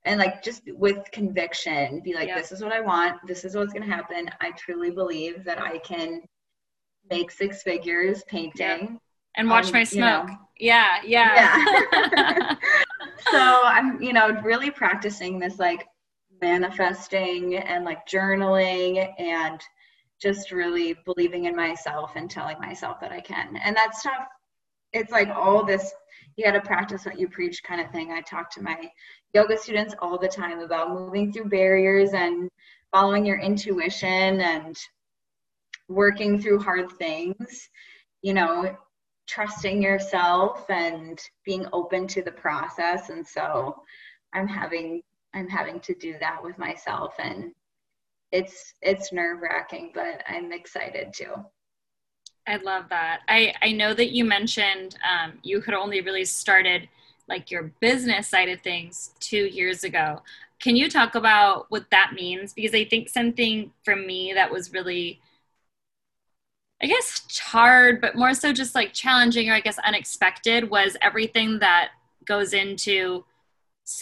[0.07, 3.75] and like just with conviction be like this is what i want this is what's
[3.75, 6.23] going to happen i truly believe that i can
[7.11, 8.99] make six figures painting.
[9.37, 10.27] And watch um, my smoke.
[10.27, 11.65] You know, yeah, yeah.
[12.03, 12.55] yeah.
[13.31, 15.87] so I'm, you know, really practicing this like
[16.41, 19.61] manifesting and like journaling and
[20.21, 23.57] just really believing in myself and telling myself that I can.
[23.57, 24.27] And that stuff,
[24.93, 25.93] it's like all this,
[26.37, 28.13] you got to practice what you preach kind of thing.
[28.13, 28.91] I talk to my
[29.35, 32.51] yoga students all the time about moving through barriers and
[32.93, 34.77] following your intuition and
[35.89, 37.69] working through hard things,
[38.23, 38.77] you know,
[39.31, 43.11] trusting yourself and being open to the process.
[43.11, 43.83] And so
[44.35, 47.53] I'm having I'm having to do that with myself and
[48.33, 51.35] it's it's nerve wracking, but I'm excited too.
[52.47, 53.21] I love that.
[53.29, 56.89] I I know that you mentioned um, you had only really started
[57.29, 60.23] like your business side of things two years ago.
[60.59, 62.53] Can you talk about what that means?
[62.53, 65.21] Because I think something for me that was really
[66.83, 71.59] I guess hard, but more so just like challenging or I guess unexpected was everything
[71.59, 71.91] that
[72.25, 73.25] goes into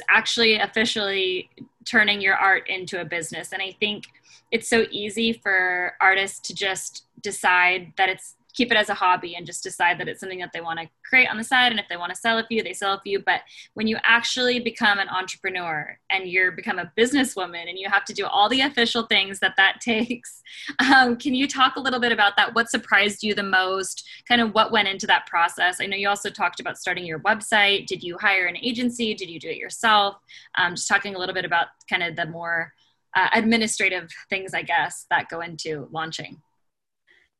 [0.09, 1.51] actually officially
[1.85, 3.53] turning your art into a business.
[3.53, 4.05] And I think
[4.51, 9.37] it's so easy for artists to just decide that it's keep it as a hobby
[9.37, 11.81] and just decide that it's something that they want to create on the side and
[11.81, 13.43] if they want to sell a few they sell a few but
[13.75, 18.13] when you actually become an entrepreneur and you're become a businesswoman and you have to
[18.13, 20.43] do all the official things that that takes
[20.79, 22.55] um, can you talk a little bit about that?
[22.55, 24.09] What surprised you the most?
[24.27, 25.81] Kind of what went into that process?
[25.81, 27.87] I know you also talked about starting your website.
[27.87, 29.15] Did you hire an agency?
[29.15, 30.17] Did you do it yourself?
[30.57, 32.73] Um, just talking a little bit about kind of the more
[33.17, 36.41] uh, administrative things i guess that go into launching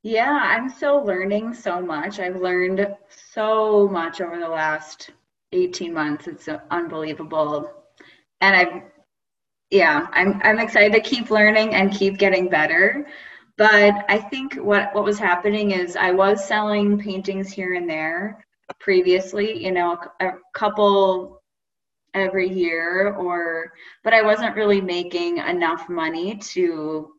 [0.03, 2.21] yeah, I'm still learning so much.
[2.21, 2.87] I've learned
[3.33, 5.11] so much over the last
[5.53, 6.27] 18 months.
[6.29, 7.73] It's unbelievable.
[8.41, 8.83] And I've
[9.71, 13.07] yeah, I'm I'm excited to keep learning and keep getting better.
[13.57, 18.45] But I think what what was happening is I was selling paintings here and there
[18.81, 21.43] previously, you know, a, a couple
[22.15, 23.73] every year or
[24.05, 27.11] but I wasn't really making enough money to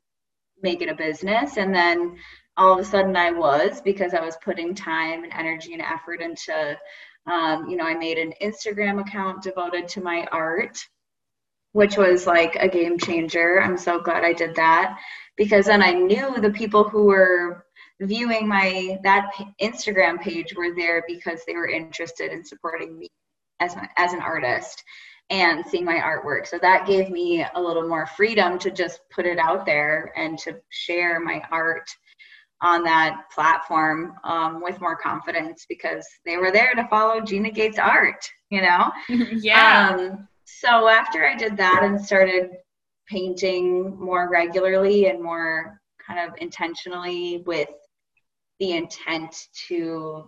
[0.63, 2.17] make it a business and then
[2.59, 6.21] all of a sudden I was because I was putting time and energy and effort
[6.21, 6.77] into,
[7.25, 10.77] um, you know, I made an Instagram account devoted to my art,
[11.71, 13.61] which was like a game changer.
[13.61, 14.99] I'm so glad I did that
[15.37, 17.65] because then I knew the people who were
[18.01, 23.07] viewing my that Instagram page were there because they were interested in supporting me
[23.61, 24.83] as as an artist
[25.29, 26.45] and seeing my artwork.
[26.45, 30.37] So that gave me a little more freedom to just put it out there and
[30.39, 31.89] to share my art
[32.61, 37.79] on that platform um, with more confidence because they were there to follow Gina Gaetz
[37.79, 38.91] art, you know?
[39.09, 39.95] yeah.
[39.97, 42.49] Um, so after I did that and started
[43.07, 47.69] painting more regularly and more kind of intentionally with
[48.59, 49.35] the intent
[49.67, 50.25] to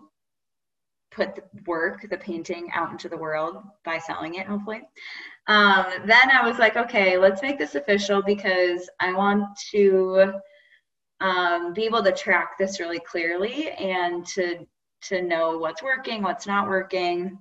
[1.11, 4.81] put the work, the painting out into the world by selling it, hopefully.
[5.47, 10.33] Um, then I was like, okay, let's make this official because I want to
[11.21, 14.65] um, be able to track this really clearly and to
[15.03, 17.39] to know what's working, what's not working.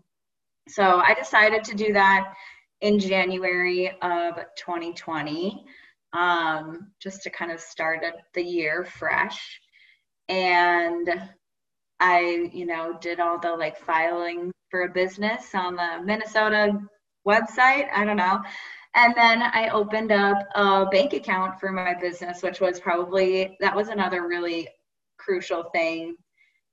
[0.69, 2.33] So I decided to do that
[2.81, 5.65] in January of 2020,
[6.15, 9.61] um, just to kind of start the year fresh.
[10.29, 11.11] And
[11.99, 16.79] I, you know, did all the like filing for a business on the Minnesota
[17.27, 17.89] website.
[17.95, 18.41] I don't know.
[18.95, 23.75] And then I opened up a bank account for my business, which was probably, that
[23.75, 24.69] was another really
[25.19, 26.17] crucial thing.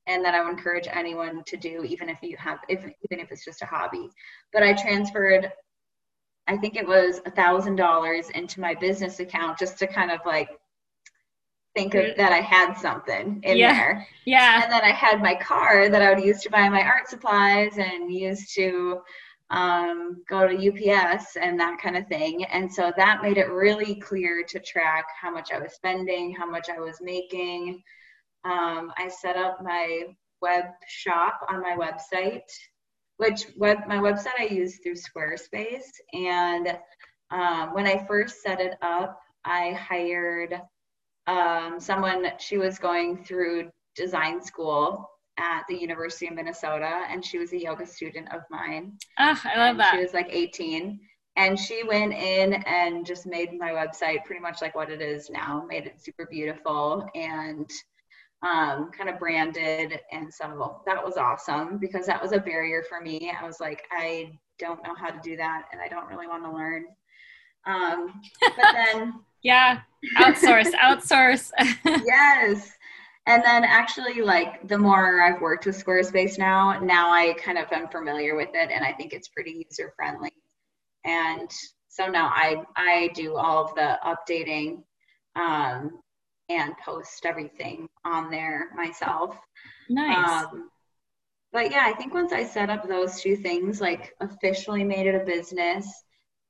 [0.07, 3.29] And that I would encourage anyone to do, even if you have, if, even if
[3.29, 4.09] it's just a hobby.
[4.53, 5.51] But I transferred,
[6.47, 10.21] I think it was a thousand dollars into my business account just to kind of
[10.25, 10.49] like
[11.75, 13.73] think of, that I had something in yeah.
[13.73, 14.07] there.
[14.23, 14.63] Yeah.
[14.63, 17.77] And then I had my car that I would use to buy my art supplies
[17.77, 19.01] and use to
[19.49, 22.43] um, go to UPS and that kind of thing.
[22.45, 26.49] And so that made it really clear to track how much I was spending, how
[26.49, 27.81] much I was making.
[28.43, 30.03] Um, I set up my
[30.41, 32.49] web shop on my website,
[33.17, 35.91] which web my website I use through Squarespace.
[36.13, 36.77] And
[37.31, 40.61] um, when I first set it up, I hired
[41.25, 42.27] um, someone.
[42.37, 47.61] She was going through design school at the University of Minnesota, and she was a
[47.61, 48.97] yoga student of mine.
[49.17, 49.93] Ah, I love that.
[49.93, 50.99] She was like 18,
[51.35, 55.29] and she went in and just made my website pretty much like what it is
[55.29, 55.65] now.
[55.67, 57.69] Made it super beautiful and
[58.41, 63.01] um, kind of branded, and so that was awesome because that was a barrier for
[63.01, 63.31] me.
[63.39, 66.43] I was like, I don't know how to do that, and I don't really want
[66.43, 66.85] to learn.
[67.65, 69.13] Um, but then,
[69.43, 69.81] yeah,
[70.17, 71.51] outsource, outsource.
[71.85, 72.76] yes
[73.27, 77.71] and then actually like the more I've worked with Squarespace now, now I kind of
[77.73, 80.31] am familiar with it and I think it's pretty user friendly.
[81.03, 81.51] And
[81.89, 84.83] so now I I do all of the updating
[85.35, 85.99] um,
[86.49, 89.37] and post everything on there myself.
[89.89, 90.45] Nice.
[90.45, 90.69] Um,
[91.51, 95.15] but yeah, I think once I set up those two things, like officially made it
[95.15, 96.03] a business,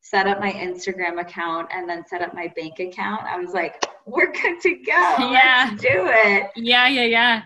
[0.09, 3.83] set up my Instagram account, and then set up my bank account, I was like,
[4.05, 5.15] we're good to go.
[5.19, 5.67] Yeah.
[5.69, 6.51] Let's do it.
[6.55, 7.41] Yeah, yeah, yeah.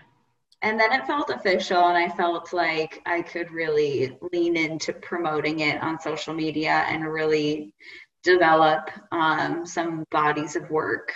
[0.62, 5.58] And then it felt official, and I felt like I could really lean into promoting
[5.58, 7.74] it on social media and really
[8.22, 11.12] develop um, some bodies of work.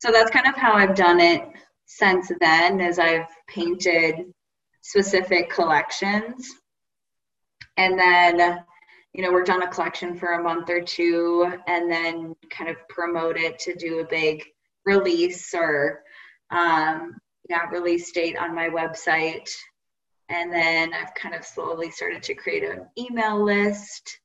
[0.00, 1.42] So that's kind of how I've done it
[1.86, 4.16] since then, as I've painted
[4.80, 6.50] specific collections.
[7.76, 8.58] And then,
[9.14, 12.76] you know, worked on a collection for a month or two and then kind of
[12.88, 14.44] promote it to do a big
[14.84, 16.02] release or,
[16.50, 17.16] um,
[17.48, 19.48] yeah, release date on my website.
[20.28, 24.18] And then I've kind of slowly started to create an email list.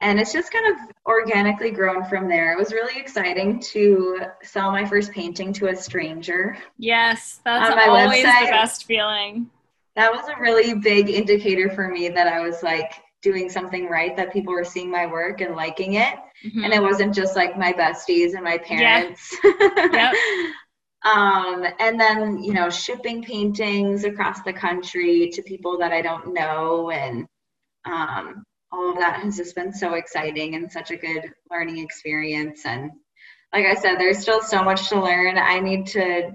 [0.00, 2.52] And it's just kind of organically grown from there.
[2.52, 6.56] It was really exciting to sell my first painting to a stranger.
[6.78, 8.46] Yes, that's always website.
[8.46, 9.50] the best feeling
[9.96, 12.92] that was a really big indicator for me that I was like
[13.22, 16.14] doing something right, that people were seeing my work and liking it.
[16.44, 16.64] Mm-hmm.
[16.64, 19.36] And it wasn't just like my besties and my parents.
[19.44, 19.88] Yeah.
[19.92, 20.14] yep.
[21.04, 26.32] um, and then, you know, shipping paintings across the country to people that I don't
[26.32, 26.90] know.
[26.90, 27.26] And
[27.84, 32.64] um, all of that has just been so exciting and such a good learning experience.
[32.64, 32.90] And
[33.52, 35.36] like I said, there's still so much to learn.
[35.36, 36.32] I need to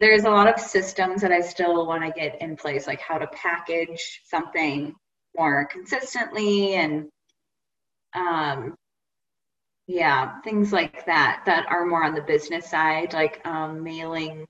[0.00, 3.18] there's a lot of systems that I still want to get in place, like how
[3.18, 4.94] to package something
[5.36, 7.08] more consistently and
[8.14, 8.74] um,
[9.86, 14.46] yeah, things like that that are more on the business side, like um, mailing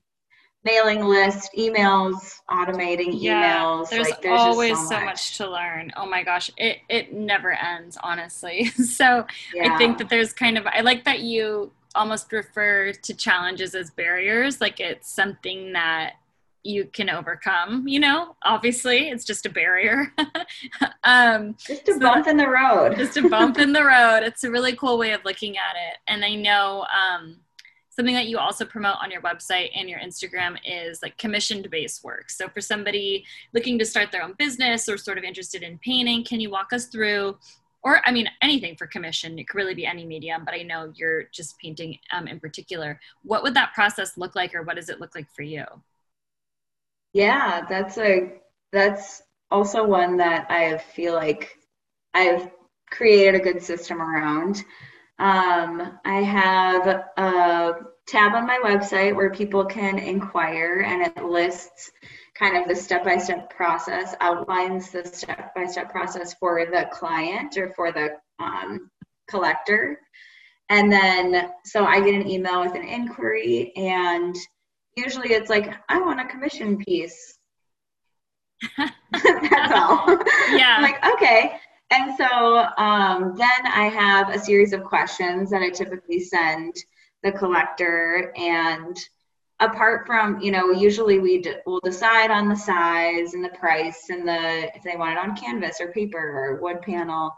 [0.63, 3.89] mailing list, emails, automating yeah, emails.
[3.89, 4.99] There's, like, there's always so much.
[4.99, 5.37] so much.
[5.37, 5.91] to learn.
[5.97, 8.65] Oh my gosh, it it never ends, honestly.
[8.69, 9.73] so yeah.
[9.73, 13.91] I think that there's kind of I like that you almost refer to challenges as
[13.91, 16.13] barriers like it's something that
[16.63, 20.13] you can overcome you know obviously it's just a barrier
[21.03, 24.43] um just a so bump in the road just a bump in the road it's
[24.43, 27.37] a really cool way of looking at it and i know um
[27.89, 32.03] something that you also promote on your website and your instagram is like commissioned based
[32.03, 35.79] work so for somebody looking to start their own business or sort of interested in
[35.79, 37.35] painting can you walk us through
[37.83, 39.39] or I mean anything for commission.
[39.39, 42.99] It could really be any medium, but I know you're just painting um, in particular.
[43.23, 45.65] What would that process look like, or what does it look like for you?
[47.13, 48.33] Yeah, that's a
[48.71, 51.57] that's also one that I feel like
[52.13, 52.49] I've
[52.89, 54.63] created a good system around.
[55.19, 56.87] Um, I have
[57.17, 57.73] a
[58.07, 61.91] tab on my website where people can inquire, and it lists
[62.33, 68.17] kind of the step-by-step process outlines the step-by-step process for the client or for the
[68.39, 68.89] um,
[69.29, 69.99] collector
[70.69, 74.35] and then so i get an email with an inquiry and
[74.95, 77.37] usually it's like i want a commission piece.
[78.77, 80.05] That's all.
[80.51, 80.75] Yeah.
[80.77, 81.53] I'm like okay.
[81.89, 86.75] And so um, then i have a series of questions that i typically send
[87.23, 88.33] the collector.
[88.37, 88.97] And
[89.59, 94.09] apart from you know usually we d- will decide on the size and the price
[94.09, 97.31] and the if they want it on canvas or paper or wood panel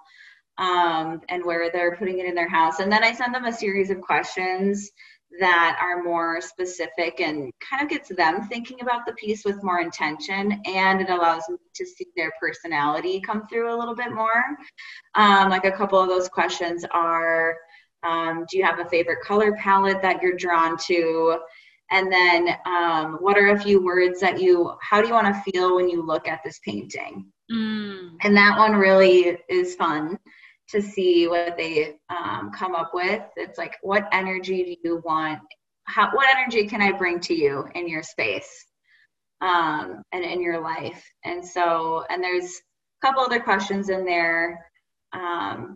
[0.58, 2.80] um, and where they're putting it in their house.
[2.80, 4.91] And then i send them a series of questions
[5.39, 9.79] that are more specific and kind of gets them thinking about the piece with more
[9.79, 14.43] intention and it allows me to see their personality come through a little bit more.
[15.15, 17.55] Um, like a couple of those questions are
[18.03, 21.38] um, do you have a favorite color palette that you're drawn to?
[21.89, 25.51] And then um, what are a few words that you how do you want to
[25.51, 27.25] feel when you look at this painting?
[27.51, 28.15] Mm.
[28.21, 30.17] and that one really is fun
[30.74, 35.39] to see what they um, come up with it's like what energy do you want
[35.86, 38.65] how what energy can i bring to you in your space
[39.41, 42.61] um, and in your life and so and there's
[43.01, 44.65] a couple other questions in there
[45.13, 45.76] um,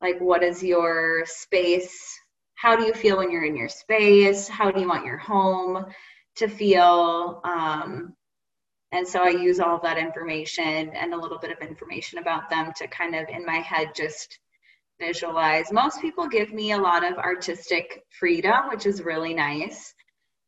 [0.00, 2.18] like what is your space
[2.58, 4.48] how do you feel when you're in your space?
[4.48, 5.86] How do you want your home
[6.36, 7.40] to feel?
[7.44, 8.14] Um,
[8.92, 12.72] and so I use all that information and a little bit of information about them
[12.76, 14.38] to kind of in my head just
[15.00, 15.70] visualize.
[15.72, 19.94] Most people give me a lot of artistic freedom, which is really nice.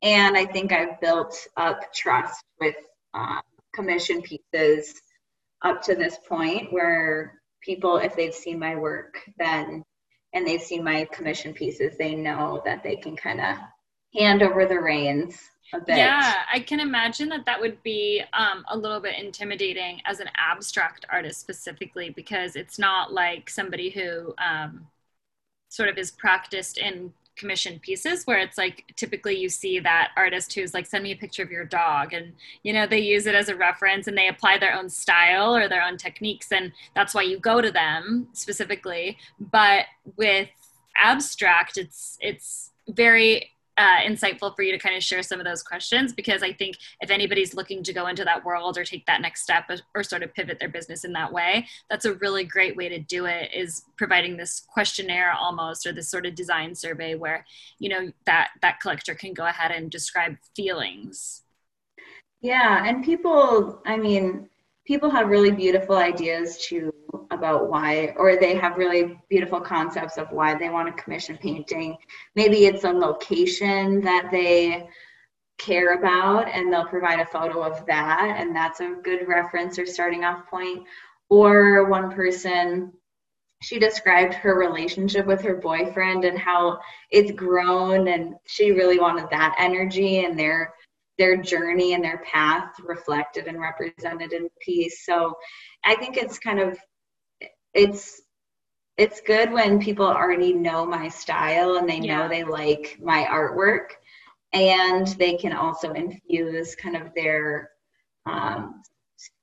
[0.02, 2.76] And I think I've built up trust with
[3.12, 3.40] uh,
[3.74, 5.00] commission pieces
[5.62, 9.84] up to this point where people, if they've seen my work, then
[10.32, 13.56] and they've seen my commission pieces, they know that they can kind of
[14.14, 15.36] hand over the reins.
[15.86, 20.28] Yeah, I can imagine that that would be um, a little bit intimidating as an
[20.38, 24.86] abstract artist specifically because it's not like somebody who um,
[25.68, 30.52] sort of is practiced in commissioned pieces where it's like typically you see that artist
[30.54, 33.34] who's like send me a picture of your dog and you know they use it
[33.34, 37.14] as a reference and they apply their own style or their own techniques and that's
[37.14, 39.18] why you go to them specifically.
[39.40, 40.48] But with
[40.98, 43.50] abstract it's it's very
[43.80, 46.76] uh, insightful for you to kind of share some of those questions because I think
[47.00, 50.02] if anybody's looking to go into that world or take that next step or, or,
[50.02, 53.24] sort of pivot their business in that way, that's a really great way to do
[53.24, 57.46] it is providing this questionnaire almost or this sort of design survey where,
[57.78, 61.42] you know, that that collector can go ahead and describe feelings.
[62.42, 64.50] Yeah, and people, I mean,
[64.90, 66.92] people have really beautiful ideas too
[67.30, 71.96] about why or they have really beautiful concepts of why they want to commission painting.
[72.34, 74.88] Maybe it's a location that they
[75.58, 79.86] care about and they'll provide a photo of that and that's a good reference or
[79.86, 80.82] starting off point.
[81.28, 82.92] Or one person
[83.62, 86.80] she described her relationship with her boyfriend and how
[87.12, 90.74] it's grown and she really wanted that energy and their
[91.20, 95.04] their journey and their path reflected and represented in peace.
[95.04, 95.34] So
[95.84, 96.78] I think it's kind of
[97.74, 98.22] it's
[98.96, 102.28] it's good when people already know my style and they know yeah.
[102.28, 103.90] they like my artwork
[104.54, 107.68] and they can also infuse kind of their
[108.24, 108.82] um,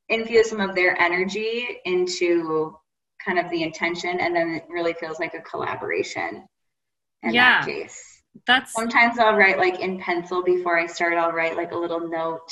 [0.10, 2.76] infuse some of their energy into
[3.24, 6.44] kind of the intention and then it really feels like a collaboration
[7.22, 7.60] in yeah.
[7.60, 11.18] that case that's sometimes I'll write like in pencil before I start.
[11.18, 12.52] I'll write like a little note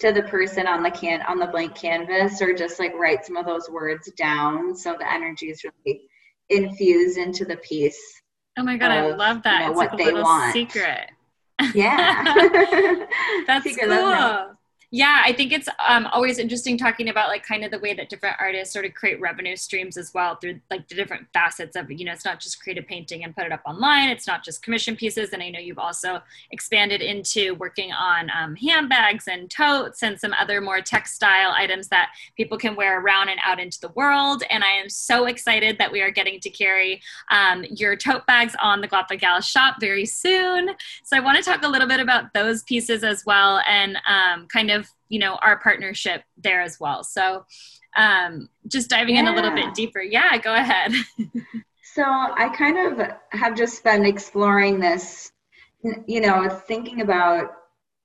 [0.00, 3.36] to the person on the can on the blank canvas, or just like write some
[3.36, 6.02] of those words down so the energy is really
[6.48, 8.22] infused into the piece.
[8.58, 9.60] Oh my god, of, I love that!
[9.60, 10.52] You know, it's what like a they little want.
[10.52, 11.10] secret.
[11.74, 12.24] Yeah,
[13.46, 14.56] that's secret cool
[14.92, 18.10] yeah i think it's um, always interesting talking about like kind of the way that
[18.10, 21.90] different artists sort of create revenue streams as well through like the different facets of
[21.90, 24.44] you know it's not just create a painting and put it up online it's not
[24.44, 26.20] just commission pieces and i know you've also
[26.50, 32.10] expanded into working on um, handbags and totes and some other more textile items that
[32.36, 35.90] people can wear around and out into the world and i am so excited that
[35.90, 40.04] we are getting to carry um, your tote bags on the Gwapa gal shop very
[40.04, 40.68] soon.
[41.02, 44.46] So i want to talk a little bit about those pieces as well and um,
[44.48, 47.04] kind of you know our partnership there as well.
[47.04, 47.44] So
[47.96, 49.22] um, just diving yeah.
[49.22, 50.00] in a little bit deeper.
[50.00, 50.92] Yeah go ahead.
[51.94, 55.32] So i kind of have just been exploring this
[56.06, 57.50] you know thinking about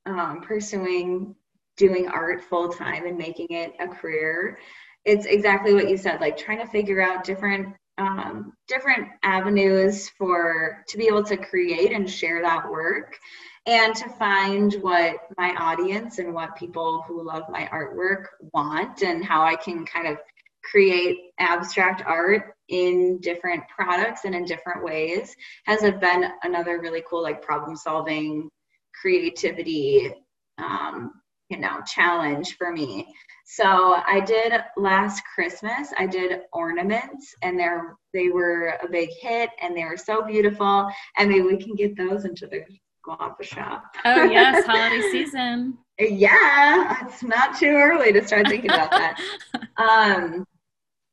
[0.05, 1.35] um, pursuing
[1.77, 4.57] doing art full time and making it a career.
[5.05, 10.83] It's exactly what you said like trying to figure out different um, different avenues for
[10.89, 13.15] to be able to create and share that work
[13.67, 19.23] and to find what my audience and what people who love my artwork want and
[19.23, 20.17] how I can kind of
[20.63, 27.21] create abstract art in different products and in different ways has been another really cool
[27.21, 28.49] like problem solving
[28.99, 30.13] creativity
[30.57, 31.11] um,
[31.49, 33.07] you know challenge for me.
[33.45, 33.63] So
[34.05, 39.75] i did last christmas i did ornaments and they're they were a big hit and
[39.75, 42.65] they were so beautiful and maybe we can get those into the
[43.07, 43.95] Gwapa shop.
[44.05, 45.77] Oh yes, holiday season.
[45.99, 49.19] yeah, it's not too early to start thinking about that.
[49.77, 50.45] um,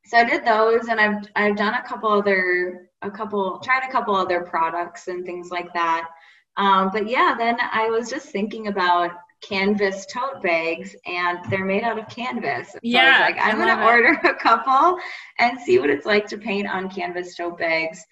[0.06, 3.92] so I did those, and I've I've done a couple other a couple tried a
[3.92, 6.08] couple other products and things like that.
[6.56, 9.10] Um, but yeah, then I was just thinking about
[9.42, 12.72] canvas tote bags and they're made out of canvas.
[12.72, 13.20] So yeah.
[13.20, 14.98] like, I'm going to order a couple
[15.38, 18.04] and see what it's like to paint on canvas tote bags.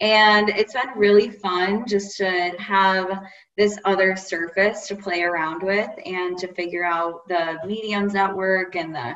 [0.00, 3.22] And it's been really fun just to have
[3.58, 8.76] this other surface to play around with and to figure out the mediums at work
[8.76, 9.14] and the,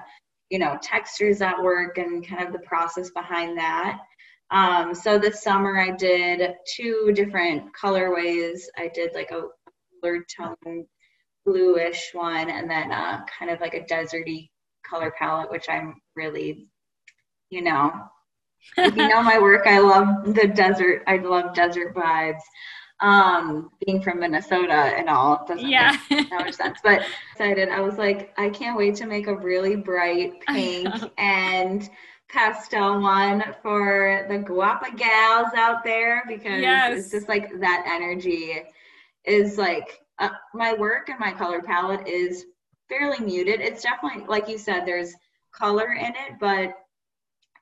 [0.50, 3.98] you know, textures at work and kind of the process behind that.
[4.50, 8.60] Um, so this summer I did two different colorways.
[8.76, 9.44] I did like a
[10.02, 10.86] cooler tone
[11.46, 14.50] bluish one and then uh, kind of like a deserty
[14.86, 16.68] color palette, which I'm really,
[17.48, 17.90] you know,
[18.76, 21.02] you know my work, I love the desert.
[21.06, 22.42] I love desert vibes.
[23.00, 25.96] Um, being from Minnesota and all doesn't yeah.
[26.10, 26.78] make that much sense.
[26.82, 27.68] But excited.
[27.68, 30.88] I was like, I can't wait to make a really bright pink
[31.18, 31.88] and
[32.30, 36.98] pastel one for the Gwapa gals out there because yes.
[36.98, 38.62] it's just like that energy
[39.24, 42.46] is like uh, my work and my color palette is
[42.88, 43.60] fairly muted.
[43.60, 45.14] It's definitely like you said, there's
[45.52, 46.74] color in it, but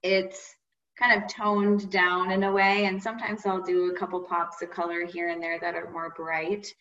[0.02, 0.54] it's
[1.02, 2.86] kind of toned down in a way.
[2.86, 6.14] And sometimes I'll do a couple pops of color here and there that are more
[6.16, 6.72] bright.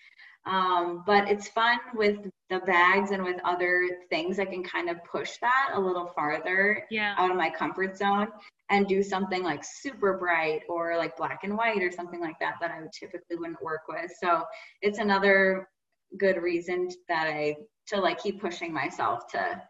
[0.45, 2.17] Um, but it's fun with
[2.49, 4.39] the bags and with other things.
[4.39, 7.13] I can kind of push that a little farther yeah.
[7.17, 8.27] out of my comfort zone
[8.69, 12.55] and do something like super bright or like black and white or something like that
[12.59, 14.11] that I would typically wouldn't work with.
[14.19, 14.43] So
[14.81, 15.69] it's another
[16.17, 17.55] good reason that I
[17.87, 19.61] to like keep pushing myself to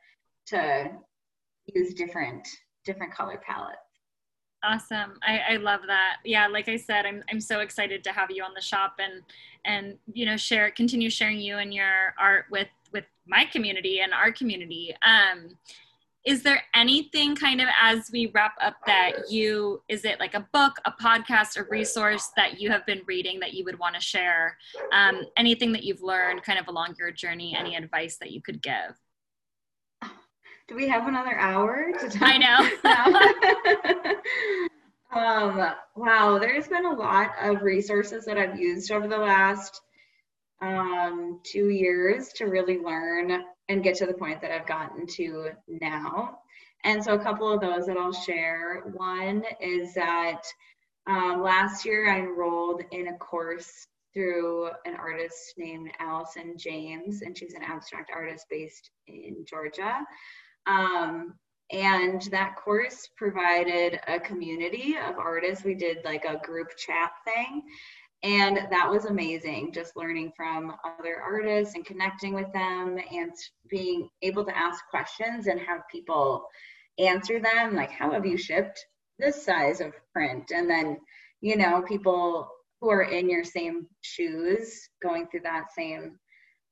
[0.48, 0.92] to
[1.74, 2.48] use different
[2.86, 3.91] different color palettes.
[4.64, 5.14] Awesome.
[5.24, 6.18] I, I love that.
[6.24, 9.24] Yeah, like I said, I'm I'm so excited to have you on the shop and
[9.66, 14.14] and you know share continue sharing you and your art with with my community and
[14.14, 14.96] our community.
[15.02, 15.58] Um
[16.24, 20.48] is there anything kind of as we wrap up that you is it like a
[20.54, 24.02] book a podcast a resource that you have been reading that you would want to
[24.02, 24.56] share
[24.94, 28.62] um, anything that you've learned kind of along your journey any advice that you could
[28.62, 28.96] give
[30.72, 32.22] do we have another hour to talk?
[32.22, 32.60] I know.
[35.20, 39.82] um, wow, there's been a lot of resources that I've used over the last
[40.62, 45.50] um, two years to really learn and get to the point that I've gotten to
[45.68, 46.38] now.
[46.86, 48.84] And so, a couple of those that I'll share.
[48.94, 50.44] One is that
[51.06, 57.38] um, last year I enrolled in a course through an artist named Allison James, and
[57.38, 60.00] she's an abstract artist based in Georgia.
[60.68, 61.36] Um,
[61.72, 65.64] and that course provided a community of artists.
[65.64, 67.64] We did like a group chat thing.
[68.24, 73.32] And that was amazing, just learning from other artists and connecting with them and
[73.68, 76.46] being able to ask questions and have people
[77.00, 77.76] answer them.
[77.76, 78.86] Like, how have you shipped
[79.18, 80.52] this size of print?
[80.54, 80.98] And then,
[81.40, 82.48] you know, people
[82.80, 86.20] who are in your same shoes going through that same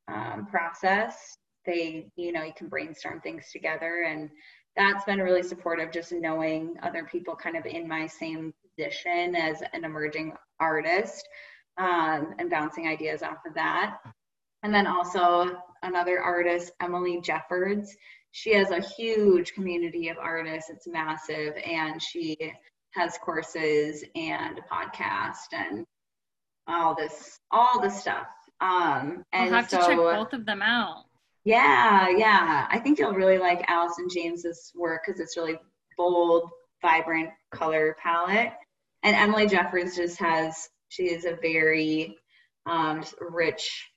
[0.08, 4.06] um, process they you know you can brainstorm things together.
[4.08, 4.30] And
[4.76, 9.62] that's been really supportive just knowing other people kind of in my same position as
[9.74, 11.28] an emerging artist
[11.78, 13.98] um, and bouncing ideas off of that.
[14.64, 17.96] And then also another artist emily jeffords.
[18.32, 20.70] She has a huge community of artists.
[20.70, 21.54] It's massive.
[21.66, 22.38] And she
[22.92, 25.86] has courses and a podcast and
[26.68, 28.28] all this all this stuff.
[28.62, 31.06] Um and I'll have so, to check both of them out
[31.44, 32.68] yeah, yeah.
[32.70, 35.58] I think you'll really like Allison James's work because it's really
[35.98, 36.50] bold,
[36.82, 38.54] vibrant color palette.
[39.04, 42.18] And Emily Jeffords just has, she is a very
[42.66, 43.90] um, rich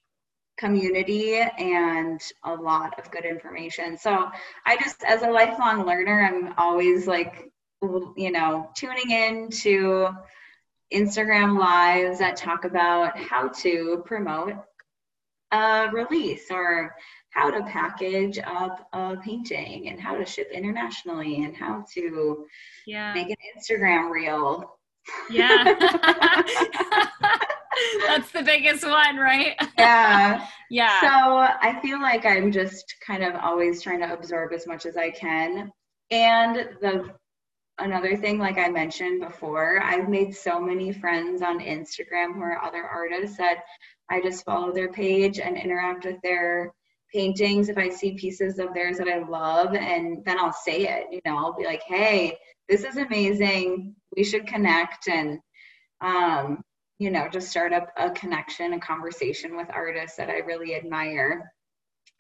[0.59, 3.99] community and a lot of good information.
[3.99, 4.31] So
[4.65, 7.51] I just, as a lifelong learner, I'm always like,
[7.83, 10.11] you know, tuning in to
[10.95, 14.55] Instagram lives that talk about how to promote
[15.51, 16.95] a release or
[17.33, 22.47] how to package up a painting and how to ship internationally and how to
[22.87, 23.13] yeah.
[23.15, 24.79] make an Instagram reel.
[25.31, 25.65] Yeah.
[28.07, 29.57] That's the biggest one, right?
[29.79, 30.47] Yeah.
[30.71, 31.01] yeah.
[31.01, 34.97] So I feel like I'm just kind of always trying to absorb as much as
[34.97, 35.73] I can.
[36.11, 37.15] And the
[37.79, 42.63] another thing, like I mentioned before, I've made so many friends on Instagram who are
[42.63, 43.65] other artists that
[44.11, 46.73] I just follow their page and interact with their
[47.13, 51.07] paintings if I see pieces of theirs that I love, and then I'll say it.
[51.11, 52.39] You know, I'll be like, "Hey,
[52.69, 53.95] this is amazing.
[54.17, 55.41] We should connect," and
[56.01, 56.63] um,
[56.99, 61.53] you know, just start up a connection, a conversation with artists that I really admire.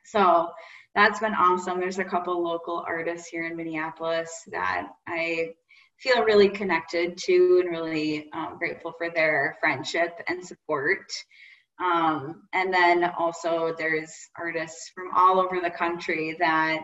[0.04, 0.50] So
[0.94, 1.80] that's been awesome.
[1.80, 5.52] There's a couple local artists here in Minneapolis that I
[5.98, 11.06] feel really connected to and really um, grateful for their friendship and support.
[11.82, 16.82] Um, and then also there's artists from all over the country that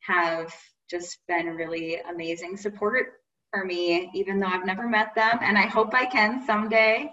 [0.00, 0.52] have
[0.90, 3.12] just been really amazing support
[3.52, 7.12] for me, even though I've never met them, and I hope I can someday.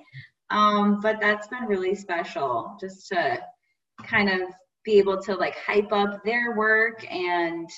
[0.50, 3.40] Um, but that's been really special just to
[4.04, 4.42] kind of
[4.84, 7.70] be able to like hype up their work and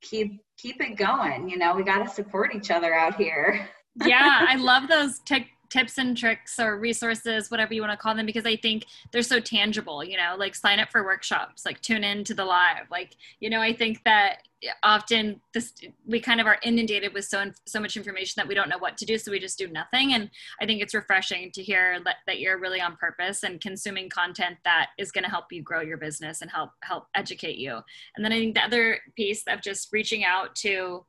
[0.00, 1.50] keep keep it going.
[1.50, 3.68] You know, we got to support each other out here.
[4.06, 8.14] yeah, I love those tech tips and tricks or resources, whatever you want to call
[8.14, 11.80] them, because I think they're so tangible, you know, like sign up for workshops, like
[11.80, 12.90] tune in to the live.
[12.90, 14.42] Like, you know, I think that
[14.82, 15.74] often this
[16.06, 18.96] we kind of are inundated with so so much information that we don't know what
[18.96, 22.16] to do so we just do nothing and i think it's refreshing to hear that,
[22.26, 25.80] that you're really on purpose and consuming content that is going to help you grow
[25.80, 27.78] your business and help help educate you
[28.16, 31.04] and then i think the other piece of just reaching out to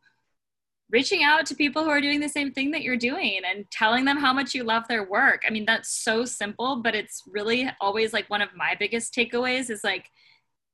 [0.90, 4.06] reaching out to people who are doing the same thing that you're doing and telling
[4.06, 5.44] them how much you love their work.
[5.46, 9.70] I mean, that's so simple, but it's really always like one of my biggest takeaways
[9.70, 10.10] is like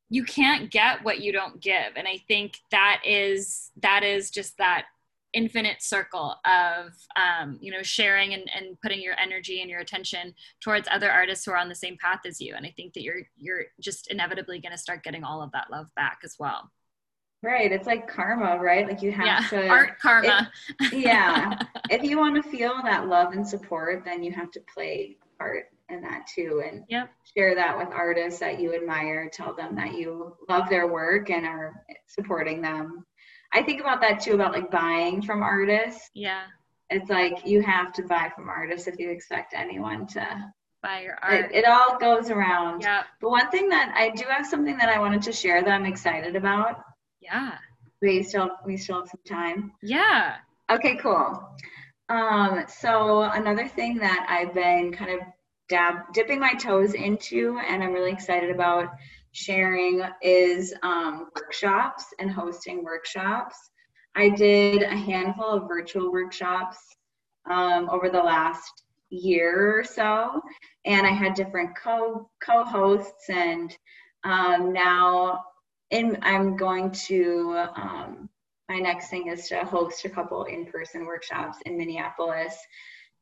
[0.10, 1.94] you can't get what you don't give.
[1.96, 4.86] And I think that is that is just that
[5.34, 10.34] infinite circle of um, you know sharing and, and putting your energy and your attention
[10.62, 13.02] towards other artists who are on the same path as you and i think that
[13.02, 16.70] you're you're just inevitably going to start getting all of that love back as well
[17.44, 19.48] right it's like karma right like you have yeah.
[19.50, 24.24] to art karma if, yeah if you want to feel that love and support then
[24.24, 27.10] you have to play art in that too and yep.
[27.36, 31.46] share that with artists that you admire tell them that you love their work and
[31.46, 33.06] are supporting them
[33.54, 36.10] I think about that too about like buying from artists.
[36.14, 36.44] Yeah.
[36.90, 41.18] It's like you have to buy from artists if you expect anyone to buy your
[41.22, 41.52] art.
[41.52, 42.82] It, it all goes around.
[42.82, 43.04] Yeah.
[43.22, 45.86] But one thing that I do have something that I wanted to share that I'm
[45.86, 46.84] excited about.
[47.24, 47.58] Yeah.
[48.02, 49.72] We still we still have some time.
[49.82, 50.36] Yeah.
[50.70, 51.42] Okay, cool.
[52.10, 55.20] Um, so another thing that I've been kind of
[55.70, 58.90] dab dipping my toes into and I'm really excited about
[59.32, 63.56] sharing is um, workshops and hosting workshops.
[64.16, 66.78] I did a handful of virtual workshops
[67.50, 70.42] um, over the last year or so,
[70.86, 73.76] and I had different co co-hosts, and
[74.24, 75.44] um, now
[75.94, 77.66] in, I'm going to.
[77.76, 78.30] Um,
[78.70, 82.58] my next thing is to host a couple in-person workshops in Minneapolis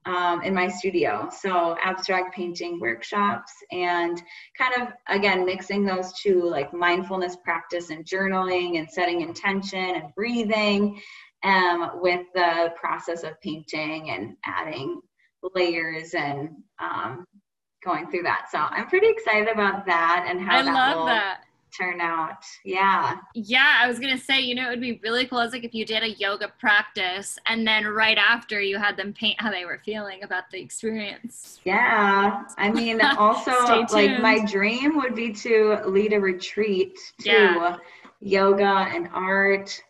[0.05, 1.29] um, in my studio.
[1.31, 4.21] So abstract painting workshops and
[4.57, 10.15] kind of again mixing those two like mindfulness practice and journaling and setting intention and
[10.15, 11.01] breathing
[11.43, 15.01] um, with the process of painting and adding
[15.55, 16.49] layers and
[16.79, 17.25] um,
[17.83, 18.47] going through that.
[18.51, 21.41] So I'm pretty excited about that and how I that love will that
[21.77, 22.45] turn out.
[22.63, 23.17] Yeah.
[23.33, 25.73] Yeah, I was gonna say, you know, it would be really cool as like if
[25.73, 29.65] you did a yoga practice and then right after you had them paint how they
[29.65, 31.59] were feeling about the experience.
[31.63, 32.43] Yeah.
[32.57, 33.51] I mean also
[33.91, 37.77] like my dream would be to lead a retreat to yeah.
[38.19, 39.81] yoga and art.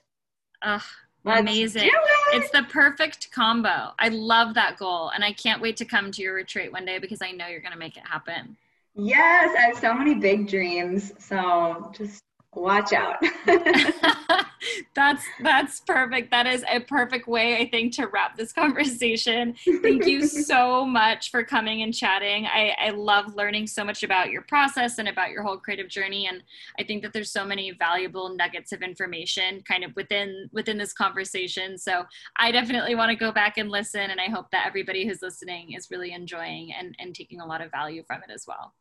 [0.61, 0.81] Ugh.
[1.23, 1.83] Let's Amazing.
[1.83, 1.91] It.
[2.33, 3.93] It's the perfect combo.
[3.99, 5.09] I love that goal.
[5.09, 7.61] And I can't wait to come to your retreat one day because I know you're
[7.61, 8.57] going to make it happen.
[8.95, 11.13] Yes, I have so many big dreams.
[11.17, 12.21] So just
[12.53, 13.17] watch out.
[14.95, 16.31] that's that's perfect.
[16.31, 19.55] That is a perfect way I think to wrap this conversation.
[19.81, 22.45] Thank you so much for coming and chatting.
[22.45, 26.27] I, I love learning so much about your process and about your whole creative journey.
[26.27, 26.43] And
[26.79, 30.93] I think that there's so many valuable nuggets of information kind of within within this
[30.93, 31.77] conversation.
[31.77, 32.03] So
[32.37, 34.09] I definitely want to go back and listen.
[34.11, 37.61] And I hope that everybody who's listening is really enjoying and, and taking a lot
[37.61, 38.73] of value from it as well.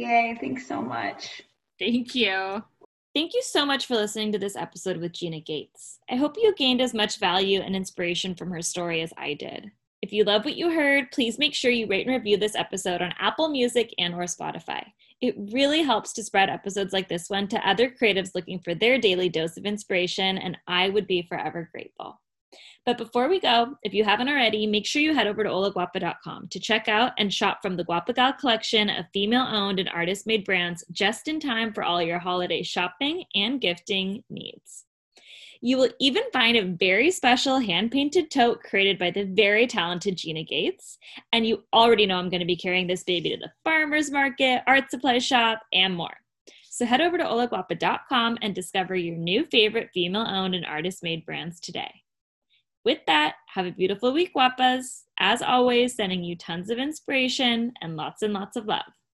[0.00, 1.42] Yay, thanks so much.
[1.78, 2.64] Thank you.
[3.14, 5.98] Thank you so much for listening to this episode with Gina Gaetz.
[6.08, 9.70] I hope you gained as much value and inspiration from her story as I did.
[10.00, 13.02] If you love what you heard, please make sure you rate and review this episode
[13.02, 14.82] on Apple Music and or Spotify.
[15.20, 18.98] It really helps to spread episodes like this one to other creatives looking for their
[18.98, 22.18] daily dose of inspiration, and I would be forever grateful.
[22.86, 26.48] But before we go, if you haven't already, make sure you head over to holagwapa.com
[26.48, 30.26] to check out and shop from the Gwapa Gal collection of female owned and artist
[30.26, 34.84] made brands just in time for all your holiday shopping and gifting needs.
[35.62, 40.16] You will even find a very special hand painted tote created by the very talented
[40.16, 40.96] Gina Gaetz.
[41.32, 44.62] And you already know I'm going to be carrying this baby to the farmer's market,
[44.66, 46.16] art supply shop, and more.
[46.70, 51.26] So head over to holagwapa.com and discover your new favorite female owned and artist made
[51.26, 51.92] brands today.
[52.84, 55.02] With that, have a beautiful week, Gwapas.
[55.18, 58.92] As always, sending you tons of inspiration and lots and lots of love.